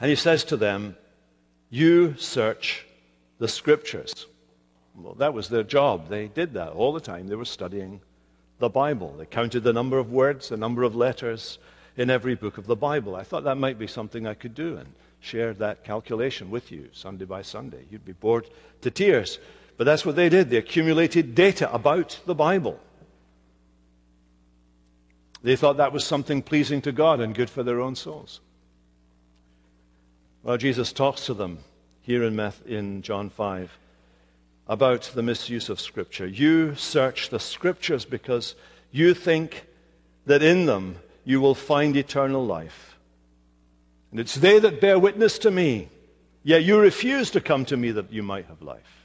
and 0.00 0.08
he 0.08 0.16
says 0.16 0.42
to 0.44 0.56
them, 0.56 0.96
You 1.68 2.16
search 2.16 2.86
the 3.38 3.46
Scriptures. 3.46 4.24
Well, 4.96 5.12
that 5.16 5.34
was 5.34 5.50
their 5.50 5.64
job. 5.64 6.08
They 6.08 6.28
did 6.28 6.54
that 6.54 6.72
all 6.72 6.94
the 6.94 7.00
time. 7.00 7.28
They 7.28 7.36
were 7.36 7.44
studying 7.44 8.00
the 8.58 8.70
Bible. 8.70 9.14
They 9.18 9.26
counted 9.26 9.64
the 9.64 9.74
number 9.74 9.98
of 9.98 10.10
words, 10.10 10.48
the 10.48 10.56
number 10.56 10.82
of 10.82 10.96
letters, 10.96 11.58
in 11.98 12.08
every 12.08 12.36
book 12.36 12.56
of 12.56 12.66
the 12.66 12.74
Bible. 12.74 13.16
I 13.16 13.22
thought 13.22 13.44
that 13.44 13.56
might 13.56 13.78
be 13.78 13.86
something 13.86 14.26
I 14.26 14.32
could 14.32 14.54
do 14.54 14.78
and 14.78 14.88
share 15.20 15.52
that 15.54 15.84
calculation 15.84 16.50
with 16.50 16.72
you 16.72 16.88
Sunday 16.94 17.26
by 17.26 17.42
Sunday. 17.42 17.84
You'd 17.90 18.06
be 18.06 18.12
bored 18.12 18.48
to 18.80 18.90
tears. 18.90 19.38
But 19.78 19.84
that's 19.84 20.04
what 20.04 20.16
they 20.16 20.28
did. 20.28 20.50
They 20.50 20.56
accumulated 20.56 21.36
data 21.36 21.72
about 21.72 22.18
the 22.26 22.34
Bible. 22.34 22.78
They 25.42 25.54
thought 25.54 25.76
that 25.76 25.92
was 25.92 26.04
something 26.04 26.42
pleasing 26.42 26.82
to 26.82 26.92
God 26.92 27.20
and 27.20 27.32
good 27.32 27.48
for 27.48 27.62
their 27.62 27.80
own 27.80 27.94
souls. 27.94 28.40
Well, 30.42 30.56
Jesus 30.56 30.92
talks 30.92 31.26
to 31.26 31.34
them 31.34 31.60
here 32.02 32.24
in, 32.24 32.52
in 32.66 33.02
John 33.02 33.30
5 33.30 33.78
about 34.66 35.02
the 35.14 35.22
misuse 35.22 35.68
of 35.68 35.80
Scripture. 35.80 36.26
You 36.26 36.74
search 36.74 37.30
the 37.30 37.38
Scriptures 37.38 38.04
because 38.04 38.56
you 38.90 39.14
think 39.14 39.64
that 40.26 40.42
in 40.42 40.66
them 40.66 40.96
you 41.24 41.40
will 41.40 41.54
find 41.54 41.96
eternal 41.96 42.44
life. 42.44 42.96
And 44.10 44.18
it's 44.18 44.34
they 44.34 44.58
that 44.58 44.80
bear 44.80 44.98
witness 44.98 45.38
to 45.40 45.52
me, 45.52 45.88
yet 46.42 46.64
you 46.64 46.80
refuse 46.80 47.30
to 47.30 47.40
come 47.40 47.64
to 47.66 47.76
me 47.76 47.92
that 47.92 48.12
you 48.12 48.24
might 48.24 48.46
have 48.46 48.60
life. 48.60 48.97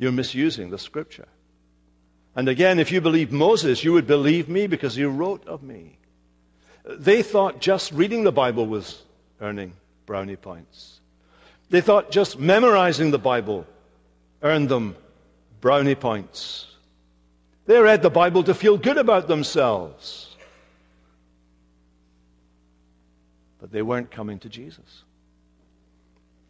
You're 0.00 0.12
misusing 0.12 0.70
the 0.70 0.78
Scripture. 0.78 1.28
And 2.34 2.48
again, 2.48 2.78
if 2.78 2.90
you 2.90 3.02
believe 3.02 3.30
Moses, 3.30 3.84
you 3.84 3.92
would 3.92 4.06
believe 4.06 4.48
me 4.48 4.66
because 4.66 4.94
he 4.94 5.04
wrote 5.04 5.46
of 5.46 5.62
me. 5.62 5.98
They 6.88 7.22
thought 7.22 7.60
just 7.60 7.92
reading 7.92 8.24
the 8.24 8.32
Bible 8.32 8.66
was 8.66 9.02
earning 9.42 9.74
brownie 10.06 10.36
points. 10.36 11.00
They 11.68 11.82
thought 11.82 12.10
just 12.10 12.38
memorizing 12.38 13.10
the 13.10 13.18
Bible 13.18 13.66
earned 14.42 14.70
them 14.70 14.96
brownie 15.60 15.94
points. 15.94 16.66
They 17.66 17.78
read 17.78 18.00
the 18.00 18.08
Bible 18.08 18.42
to 18.44 18.54
feel 18.54 18.78
good 18.78 18.96
about 18.96 19.28
themselves. 19.28 20.34
But 23.60 23.70
they 23.70 23.82
weren't 23.82 24.10
coming 24.10 24.38
to 24.38 24.48
Jesus. 24.48 25.02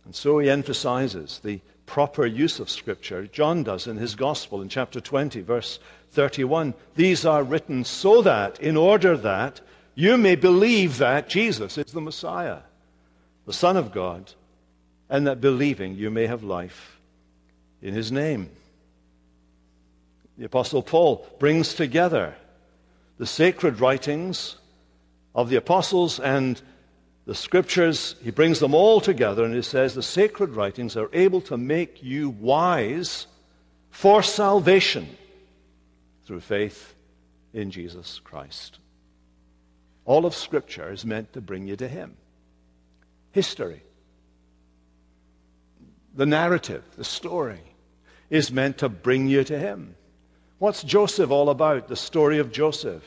And 0.04 0.14
so 0.14 0.38
he 0.38 0.48
emphasizes 0.48 1.40
the 1.42 1.60
proper 1.90 2.24
use 2.24 2.60
of 2.60 2.70
Scripture. 2.70 3.26
John 3.26 3.64
does 3.64 3.88
in 3.88 3.96
his 3.96 4.14
Gospel 4.14 4.62
in 4.62 4.68
chapter 4.68 5.00
20, 5.00 5.40
verse 5.40 5.80
31. 6.12 6.72
These 6.94 7.26
are 7.26 7.42
written 7.42 7.82
so 7.84 8.22
that, 8.22 8.60
in 8.60 8.76
order 8.76 9.16
that, 9.16 9.60
you 9.96 10.16
may 10.16 10.36
believe 10.36 10.98
that 10.98 11.28
Jesus 11.28 11.76
is 11.76 11.86
the 11.86 12.00
Messiah, 12.00 12.58
the 13.44 13.52
Son 13.52 13.76
of 13.76 13.90
God, 13.90 14.32
and 15.08 15.26
that 15.26 15.40
believing 15.40 15.96
you 15.96 16.10
may 16.10 16.28
have 16.28 16.44
life 16.44 17.00
in 17.82 17.92
his 17.92 18.12
name. 18.12 18.48
The 20.38 20.44
Apostle 20.44 20.84
Paul 20.84 21.26
brings 21.40 21.74
together 21.74 22.36
the 23.18 23.26
sacred 23.26 23.80
writings 23.80 24.54
of 25.34 25.50
the 25.50 25.56
apostles 25.56 26.20
and 26.20 26.62
the 27.26 27.34
scriptures, 27.34 28.16
he 28.22 28.30
brings 28.30 28.60
them 28.60 28.74
all 28.74 29.00
together 29.00 29.44
and 29.44 29.54
he 29.54 29.62
says 29.62 29.94
the 29.94 30.02
sacred 30.02 30.50
writings 30.50 30.96
are 30.96 31.10
able 31.12 31.40
to 31.42 31.56
make 31.56 32.02
you 32.02 32.30
wise 32.30 33.26
for 33.90 34.22
salvation 34.22 35.08
through 36.24 36.40
faith 36.40 36.94
in 37.52 37.70
Jesus 37.70 38.20
Christ. 38.22 38.78
All 40.04 40.26
of 40.26 40.34
Scripture 40.34 40.92
is 40.92 41.04
meant 41.04 41.32
to 41.34 41.40
bring 41.40 41.66
you 41.66 41.76
to 41.76 41.88
Him. 41.88 42.16
History, 43.32 43.82
the 46.14 46.26
narrative, 46.26 46.82
the 46.96 47.04
story, 47.04 47.60
is 48.28 48.50
meant 48.50 48.78
to 48.78 48.88
bring 48.88 49.28
you 49.28 49.44
to 49.44 49.58
Him. 49.58 49.94
What's 50.58 50.82
Joseph 50.82 51.30
all 51.30 51.48
about? 51.48 51.88
The 51.88 51.96
story 51.96 52.38
of 52.38 52.52
Joseph. 52.52 53.04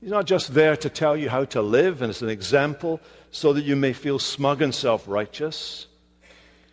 He's 0.00 0.10
not 0.10 0.26
just 0.26 0.54
there 0.54 0.76
to 0.76 0.88
tell 0.88 1.16
you 1.16 1.28
how 1.28 1.44
to 1.46 1.62
live 1.62 2.02
and 2.02 2.10
as 2.10 2.22
an 2.22 2.28
example 2.28 3.00
so 3.30 3.52
that 3.52 3.64
you 3.64 3.76
may 3.76 3.92
feel 3.92 4.18
smug 4.18 4.62
and 4.62 4.74
self 4.74 5.06
righteous. 5.08 5.86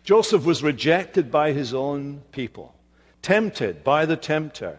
Joseph 0.04 0.44
was 0.44 0.62
rejected 0.62 1.32
by 1.32 1.52
his 1.52 1.74
own 1.74 2.22
people, 2.30 2.74
tempted 3.22 3.82
by 3.82 4.06
the 4.06 4.16
tempter, 4.16 4.78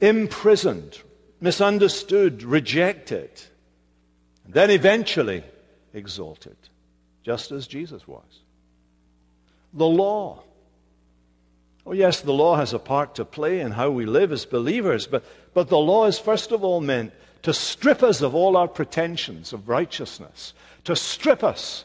imprisoned, 0.00 1.00
misunderstood, 1.40 2.42
rejected, 2.42 3.30
and 4.44 4.52
then 4.52 4.70
eventually 4.70 5.44
exalted, 5.92 6.56
just 7.22 7.52
as 7.52 7.68
Jesus 7.68 8.08
was. 8.08 8.40
The 9.72 9.86
law 9.86 10.42
Oh, 11.86 11.92
yes, 11.92 12.22
the 12.22 12.32
law 12.32 12.56
has 12.56 12.72
a 12.72 12.78
part 12.78 13.16
to 13.16 13.24
play 13.24 13.60
in 13.60 13.72
how 13.72 13.90
we 13.90 14.06
live 14.06 14.32
as 14.32 14.46
believers, 14.46 15.06
but, 15.06 15.22
but 15.54 15.68
the 15.68 15.78
law 15.78 16.06
is 16.06 16.18
first 16.18 16.52
of 16.52 16.62
all 16.62 16.80
meant 16.80 17.12
to 17.42 17.54
strip 17.54 18.02
us 18.02 18.20
of 18.20 18.34
all 18.34 18.56
our 18.56 18.68
pretensions 18.68 19.52
of 19.52 19.68
righteousness, 19.68 20.54
to 20.84 20.96
strip 20.96 21.42
us. 21.42 21.84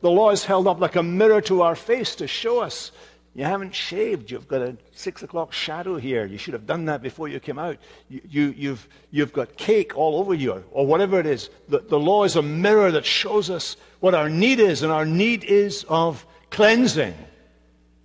The 0.00 0.10
law 0.10 0.30
is 0.30 0.44
held 0.44 0.66
up 0.66 0.80
like 0.80 0.96
a 0.96 1.02
mirror 1.02 1.40
to 1.42 1.62
our 1.62 1.76
face 1.76 2.14
to 2.16 2.26
show 2.26 2.60
us 2.60 2.92
you 3.34 3.42
haven't 3.42 3.74
shaved. 3.74 4.30
You've 4.30 4.46
got 4.46 4.62
a 4.62 4.76
six 4.92 5.24
o'clock 5.24 5.52
shadow 5.52 5.96
here. 5.96 6.24
You 6.24 6.38
should 6.38 6.54
have 6.54 6.66
done 6.66 6.84
that 6.84 7.02
before 7.02 7.26
you 7.26 7.40
came 7.40 7.58
out. 7.58 7.78
You, 8.08 8.20
you, 8.28 8.54
you've, 8.56 8.88
you've 9.10 9.32
got 9.32 9.56
cake 9.56 9.96
all 9.96 10.20
over 10.20 10.34
you, 10.34 10.64
or 10.70 10.86
whatever 10.86 11.18
it 11.18 11.26
is. 11.26 11.50
The, 11.68 11.80
the 11.80 11.98
law 11.98 12.22
is 12.22 12.36
a 12.36 12.42
mirror 12.42 12.92
that 12.92 13.04
shows 13.04 13.50
us 13.50 13.76
what 13.98 14.14
our 14.14 14.30
need 14.30 14.60
is, 14.60 14.84
and 14.84 14.92
our 14.92 15.04
need 15.04 15.42
is 15.42 15.84
of 15.88 16.24
cleansing 16.50 17.14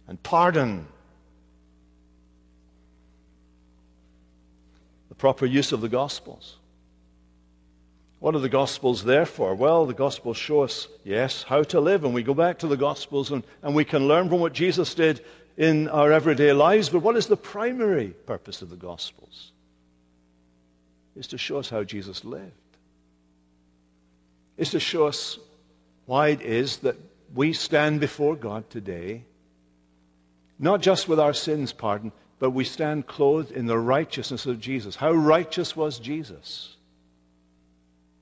and 0.08 0.22
pardon 0.24 0.88
proper 5.20 5.46
use 5.46 5.72
of 5.72 5.82
the 5.82 5.90
Gospels. 5.90 6.56
What 8.20 8.36
are 8.36 8.40
the 8.40 8.50
Gospels 8.50 9.04
there 9.04 9.26
for? 9.26 9.54
Well, 9.54 9.86
the 9.86 9.94
Gospels 9.94 10.38
show 10.38 10.62
us, 10.62 10.88
yes, 11.04 11.44
how 11.44 11.64
to 11.64 11.80
live. 11.80 12.04
And 12.04 12.14
we 12.14 12.24
go 12.24 12.34
back 12.34 12.60
to 12.60 12.68
the 12.68 12.76
Gospels 12.76 13.32
and, 13.32 13.44
and 13.62 13.76
we 13.76 13.86
can 13.86 14.08
learn 14.08 14.28
from 14.30 14.40
what 14.40 14.54
Jesus 14.54 14.94
did 14.96 15.24
in 15.56 15.88
our 15.88 16.12
everyday 16.12 16.52
lives. 16.54 16.90
But 16.90 17.04
what 17.04 17.16
is 17.16 17.28
the 17.28 17.38
primary 17.38 18.10
purpose 18.26 18.62
of 18.62 18.70
the 18.70 18.76
Gospels? 18.76 19.52
Is 21.16 21.28
to 21.28 21.38
show 21.38 21.60
us 21.60 21.70
how 21.70 21.84
Jesus 21.84 22.26
lived. 22.26 22.52
Is 24.58 24.72
to 24.72 24.80
show 24.80 25.08
us 25.08 25.38
why 26.06 26.30
it 26.30 26.42
is 26.42 26.78
that 26.78 26.98
we 27.34 27.54
stand 27.54 28.00
before 28.00 28.36
God 28.36 28.70
today, 28.70 29.24
not 30.58 30.82
just 30.82 31.08
with 31.08 31.20
our 31.20 31.34
sins 31.34 31.72
pardoned, 31.72 32.12
but 32.40 32.52
we 32.52 32.64
stand 32.64 33.06
clothed 33.06 33.52
in 33.52 33.68
the 33.68 33.78
righteousness 33.78 34.46
of 34.46 34.60
Jesus. 34.60 34.96
How 34.96 35.12
righteous 35.12 35.76
was 35.76 36.00
Jesus? 36.00 36.78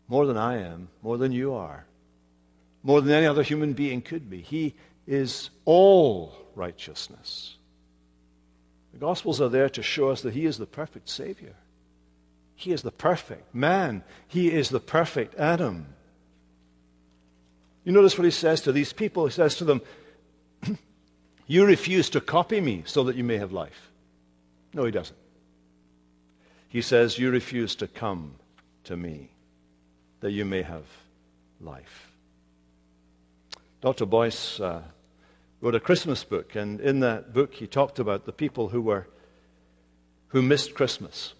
More 0.08 0.26
than 0.26 0.38
I 0.38 0.58
am, 0.58 0.90
more 1.04 1.18
than 1.18 1.32
you 1.32 1.54
are, 1.54 1.86
more 2.82 3.02
than 3.02 3.14
any 3.14 3.28
other 3.28 3.44
human 3.44 3.74
being 3.74 4.02
could 4.02 4.30
be. 4.30 4.42
He 4.42 4.74
is 5.06 5.52
all 5.66 6.34
righteousness. 6.56 7.56
The 8.94 9.00
Gospels 9.00 9.40
are 9.40 9.50
there 9.50 9.70
to 9.70 9.84
show 9.84 10.10
us 10.10 10.22
that 10.22 10.34
He 10.34 10.46
is 10.46 10.58
the 10.58 10.66
perfect 10.66 11.10
Savior. 11.10 11.54
He 12.56 12.72
is 12.72 12.82
the 12.82 12.92
perfect 12.92 13.54
man. 13.54 14.04
He 14.28 14.52
is 14.52 14.70
the 14.70 14.80
perfect 14.80 15.36
Adam. 15.36 15.86
You 17.84 17.92
notice 17.92 18.18
what 18.18 18.26
He 18.26 18.32
says 18.32 18.62
to 18.62 18.72
these 18.72 18.94
people? 18.94 19.26
He 19.26 19.32
says 19.32 19.56
to 19.58 19.66
them, 19.66 19.82
You 21.48 21.66
refuse 21.66 22.10
to 22.12 22.22
copy 22.22 22.60
me 22.60 22.84
so 22.88 23.04
that 23.04 23.16
you 23.16 23.24
may 23.24 23.38
have 23.38 23.52
life. 23.52 23.87
No, 24.78 24.86
he 24.86 24.92
doesn't. 24.92 25.18
He 26.70 26.84
says, 26.84 27.18
You 27.18 27.32
refuse 27.32 27.74
to 27.78 27.88
come 27.88 28.36
to 28.84 28.96
me 28.96 29.32
that 30.20 30.32
you 30.32 30.46
may 30.46 30.62
have 30.62 30.84
life. 31.60 32.12
Dr. 33.82 34.06
Boice 34.06 34.60
uh, 34.60 34.84
wrote 35.62 35.74
a 35.74 35.80
Christmas 35.80 36.24
book, 36.24 36.56
and 36.56 36.80
in 36.80 37.00
that 37.00 37.34
book 37.34 37.56
he 37.56 37.66
talked 37.66 37.98
about 37.98 38.26
the 38.26 38.32
people 38.32 38.70
who 38.70 38.80
were 38.80 39.08
who 40.28 40.44
missed 40.44 40.76
Christmas. 40.76 41.34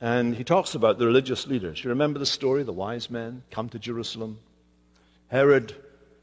And 0.00 0.34
he 0.34 0.44
talks 0.44 0.74
about 0.74 0.98
the 0.98 1.06
religious 1.06 1.46
leaders. 1.46 1.84
You 1.84 1.90
remember 1.90 2.18
the 2.18 2.24
story? 2.24 2.62
The 2.62 2.72
wise 2.72 3.10
men 3.10 3.42
come 3.50 3.68
to 3.70 3.78
Jerusalem. 3.78 4.38
Herod 5.28 5.74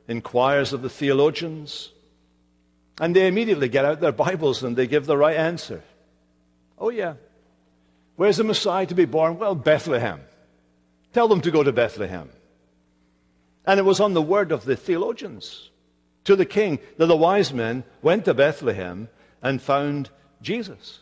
inquires 0.08 0.74
of 0.74 0.82
the 0.82 0.90
theologians, 0.90 1.92
and 3.00 3.16
they 3.16 3.28
immediately 3.28 3.70
get 3.70 3.86
out 3.86 4.00
their 4.00 4.12
Bibles 4.12 4.64
and 4.64 4.76
they 4.76 4.88
give 4.88 5.06
the 5.06 5.18
right 5.18 5.38
answer. 5.38 5.84
Oh, 6.84 6.90
yeah. 6.90 7.14
Where's 8.18 8.36
the 8.36 8.44
Messiah 8.44 8.86
to 8.86 8.94
be 8.94 9.06
born? 9.06 9.40
Well, 9.40 9.56
Bethlehem. 9.56 10.20
Tell 11.14 11.30
them 11.30 11.40
to 11.40 11.50
go 11.50 11.64
to 11.64 11.72
Bethlehem. 11.72 12.30
And 13.66 13.80
it 13.80 13.84
was 13.84 14.02
on 14.02 14.14
the 14.14 14.22
word 14.22 14.52
of 14.52 14.66
the 14.66 14.76
theologians 14.76 15.70
to 16.26 16.36
the 16.36 16.46
king 16.46 16.80
that 16.98 17.06
the 17.06 17.16
wise 17.16 17.54
men 17.54 17.86
went 18.02 18.26
to 18.26 18.34
Bethlehem 18.34 19.08
and 19.42 19.62
found 19.62 20.10
Jesus. 20.42 21.00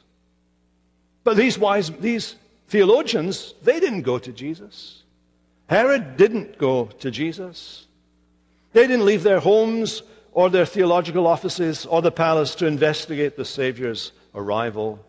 But 1.24 1.36
these 1.36 1.58
wise, 1.58 1.90
these 1.90 2.36
theologians, 2.68 3.56
they 3.64 3.80
didn't 3.80 4.04
go 4.04 4.20
to 4.20 4.32
Jesus. 4.32 5.02
Herod 5.68 6.16
didn't 6.16 6.60
go 6.60 6.86
to 7.00 7.10
Jesus. 7.10 7.88
They 8.74 8.86
didn't 8.86 9.08
leave 9.08 9.24
their 9.24 9.40
homes 9.40 10.04
or 10.32 10.52
their 10.52 10.68
theological 10.68 11.26
offices 11.26 11.88
or 11.88 12.04
the 12.04 12.12
palace 12.12 12.54
to 12.56 12.68
investigate 12.68 13.36
the 13.36 13.46
Savior's 13.46 14.12
arrival. 14.36 15.04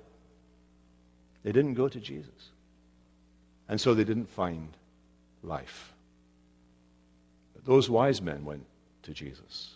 They 1.42 1.52
didn't 1.52 1.74
go 1.74 1.88
to 1.88 2.00
Jesus. 2.00 2.50
And 3.68 3.80
so 3.80 3.94
they 3.94 4.04
didn't 4.04 4.28
find 4.28 4.68
life. 5.42 5.92
But 7.54 7.64
those 7.64 7.88
wise 7.88 8.20
men 8.20 8.44
went 8.44 8.66
to 9.04 9.12
Jesus. 9.12 9.74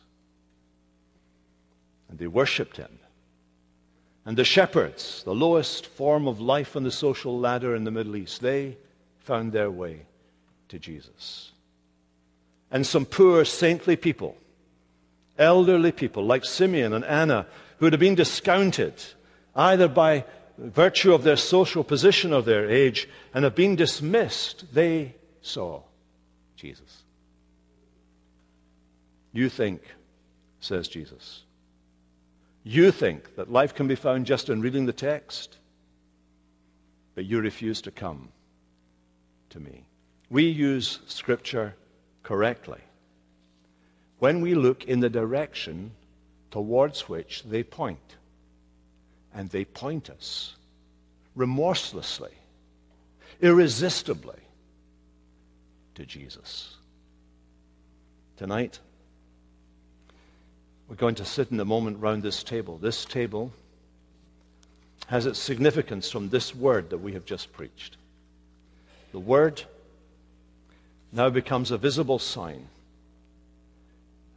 And 2.08 2.18
they 2.18 2.26
worshiped 2.26 2.76
him. 2.76 2.98
And 4.24 4.36
the 4.36 4.44
shepherds, 4.44 5.22
the 5.24 5.34
lowest 5.34 5.86
form 5.86 6.26
of 6.26 6.40
life 6.40 6.76
on 6.76 6.82
the 6.82 6.90
social 6.90 7.38
ladder 7.38 7.74
in 7.76 7.84
the 7.84 7.90
Middle 7.90 8.16
East, 8.16 8.40
they 8.40 8.76
found 9.18 9.52
their 9.52 9.70
way 9.70 10.06
to 10.68 10.78
Jesus. 10.78 11.52
And 12.70 12.84
some 12.84 13.04
poor, 13.04 13.44
saintly 13.44 13.96
people, 13.96 14.36
elderly 15.38 15.92
people 15.92 16.24
like 16.24 16.44
Simeon 16.44 16.92
and 16.92 17.04
Anna, 17.04 17.46
who 17.78 17.86
had 17.86 17.98
been 18.00 18.14
discounted 18.16 18.94
either 19.54 19.88
by 19.88 20.24
virtue 20.58 21.12
of 21.12 21.22
their 21.22 21.36
social 21.36 21.84
position 21.84 22.32
or 22.32 22.42
their 22.42 22.68
age 22.68 23.08
and 23.34 23.44
have 23.44 23.54
been 23.54 23.76
dismissed, 23.76 24.64
they 24.72 25.14
saw 25.42 25.82
Jesus. 26.56 27.02
You 29.32 29.48
think, 29.48 29.82
says 30.60 30.88
Jesus, 30.88 31.42
you 32.64 32.90
think 32.90 33.36
that 33.36 33.52
life 33.52 33.74
can 33.74 33.86
be 33.86 33.94
found 33.94 34.26
just 34.26 34.48
in 34.48 34.60
reading 34.60 34.86
the 34.86 34.92
text, 34.92 35.58
but 37.14 37.24
you 37.24 37.40
refuse 37.40 37.82
to 37.82 37.90
come 37.90 38.30
to 39.50 39.60
me. 39.60 39.86
We 40.30 40.44
use 40.44 40.98
Scripture 41.06 41.74
correctly 42.22 42.80
when 44.18 44.40
we 44.40 44.54
look 44.54 44.84
in 44.84 45.00
the 45.00 45.10
direction 45.10 45.92
towards 46.50 47.08
which 47.08 47.44
they 47.44 47.62
point. 47.62 48.16
And 49.36 49.50
they 49.50 49.66
point 49.66 50.08
us 50.08 50.56
remorselessly, 51.34 52.32
irresistibly 53.42 54.40
to 55.94 56.06
Jesus. 56.06 56.74
Tonight, 58.38 58.80
we're 60.88 60.96
going 60.96 61.16
to 61.16 61.24
sit 61.26 61.52
in 61.52 61.60
a 61.60 61.66
moment 61.66 61.98
round 62.00 62.22
this 62.22 62.42
table. 62.42 62.78
This 62.78 63.04
table 63.04 63.52
has 65.08 65.26
its 65.26 65.38
significance 65.38 66.10
from 66.10 66.30
this 66.30 66.54
word 66.54 66.88
that 66.88 66.98
we 66.98 67.12
have 67.12 67.26
just 67.26 67.52
preached. 67.52 67.98
The 69.12 69.20
word 69.20 69.62
now 71.12 71.28
becomes 71.28 71.70
a 71.70 71.78
visible 71.78 72.18
sign. 72.18 72.68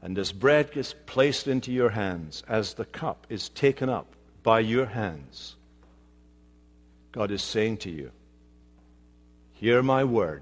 And 0.01 0.17
as 0.17 0.33
bread 0.33 0.71
is 0.75 0.93
placed 1.05 1.47
into 1.47 1.71
your 1.71 1.89
hands, 1.91 2.43
as 2.49 2.73
the 2.73 2.85
cup 2.85 3.25
is 3.29 3.47
taken 3.47 3.87
up 3.87 4.15
by 4.49 4.61
your 4.61 4.87
hands, 4.87 5.55
God 7.11 7.29
is 7.29 7.43
saying 7.43 7.77
to 7.85 7.91
you, 7.91 8.09
Hear 9.53 9.83
my 9.83 10.03
word. 10.03 10.41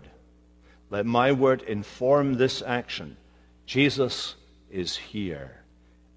Let 0.90 1.06
my 1.06 1.34
word 1.34 1.62
inform 1.64 2.36
this 2.36 2.64
action. 2.66 3.18
Jesus 3.66 4.36
is 4.72 4.96
here 4.96 5.60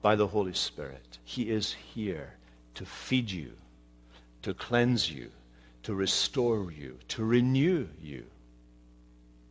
by 0.03 0.15
the 0.15 0.29
Holy 0.29 0.53
Spirit. 0.53 1.19
He 1.25 1.51
is 1.51 1.73
here 1.73 2.35
to 2.75 2.87
feed 2.87 3.29
you, 3.29 3.55
to 4.43 4.55
cleanse 4.55 5.11
you, 5.11 5.33
to 5.83 5.93
restore 5.93 6.71
you, 6.71 6.97
to 7.09 7.25
renew 7.25 7.89
you. 8.01 8.23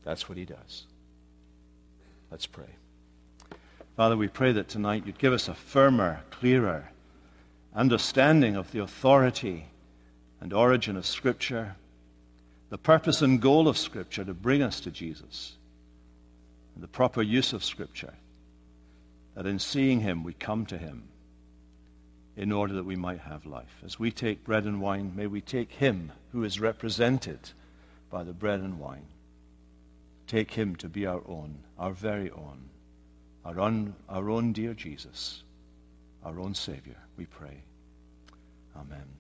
That's 0.06 0.30
what 0.30 0.38
He 0.38 0.46
does. 0.46 0.86
Let's 2.32 2.46
pray. 2.46 2.74
Father, 3.98 4.16
we 4.16 4.30
pray 4.30 4.54
that 4.54 4.70
tonight 4.70 5.04
you'd 5.06 5.20
give 5.20 5.34
us 5.34 5.50
a 5.50 5.54
firmer, 5.54 6.22
clearer 6.32 6.90
understanding 7.76 8.56
of 8.56 8.72
the 8.72 8.80
authority 8.80 9.66
and 10.42 10.54
origin 10.54 10.98
of 10.98 11.06
Scripture, 11.06 11.76
the 12.70 12.78
purpose 12.78 13.22
and 13.22 13.42
goal 13.42 13.68
of 13.68 13.78
Scripture 13.78 14.24
to 14.24 14.34
bring 14.34 14.62
us 14.62 14.80
to 14.82 14.92
Jesus, 14.92 15.56
and 16.76 16.84
the 16.84 16.88
proper 16.88 17.22
use 17.22 17.54
of 17.54 17.64
Scripture 17.64 18.14
that 19.36 19.46
in 19.46 19.60
seeing 19.60 20.02
him 20.02 20.24
we 20.24 20.34
come 20.34 20.66
to 20.66 20.78
him 20.78 21.04
in 22.36 22.52
order 22.52 22.74
that 22.74 22.86
we 22.86 22.96
might 22.96 23.20
have 23.20 23.46
life. 23.46 23.82
As 23.86 24.00
we 24.00 24.12
take 24.12 24.44
bread 24.44 24.66
and 24.66 24.82
wine, 24.82 25.14
may 25.16 25.28
we 25.28 25.42
take 25.42 25.72
him 25.72 26.12
who 26.32 26.44
is 26.44 26.60
represented 26.60 27.40
by 28.10 28.24
the 28.24 28.34
bread 28.34 28.60
and 28.62 28.80
wine. 28.80 29.06
Take 30.28 30.52
him 30.52 30.76
to 30.78 30.88
be 30.88 31.06
our 31.06 31.22
own, 31.28 31.60
our 31.78 31.92
very 31.92 32.32
own, 32.32 32.70
our 33.44 33.60
own, 33.60 33.96
our 34.08 34.30
own 34.30 34.54
dear 34.54 34.74
Jesus, 34.74 35.44
our 36.24 36.40
own 36.40 36.54
Savior, 36.54 36.98
we 37.18 37.26
pray. 37.26 37.64
Amen. 38.76 39.19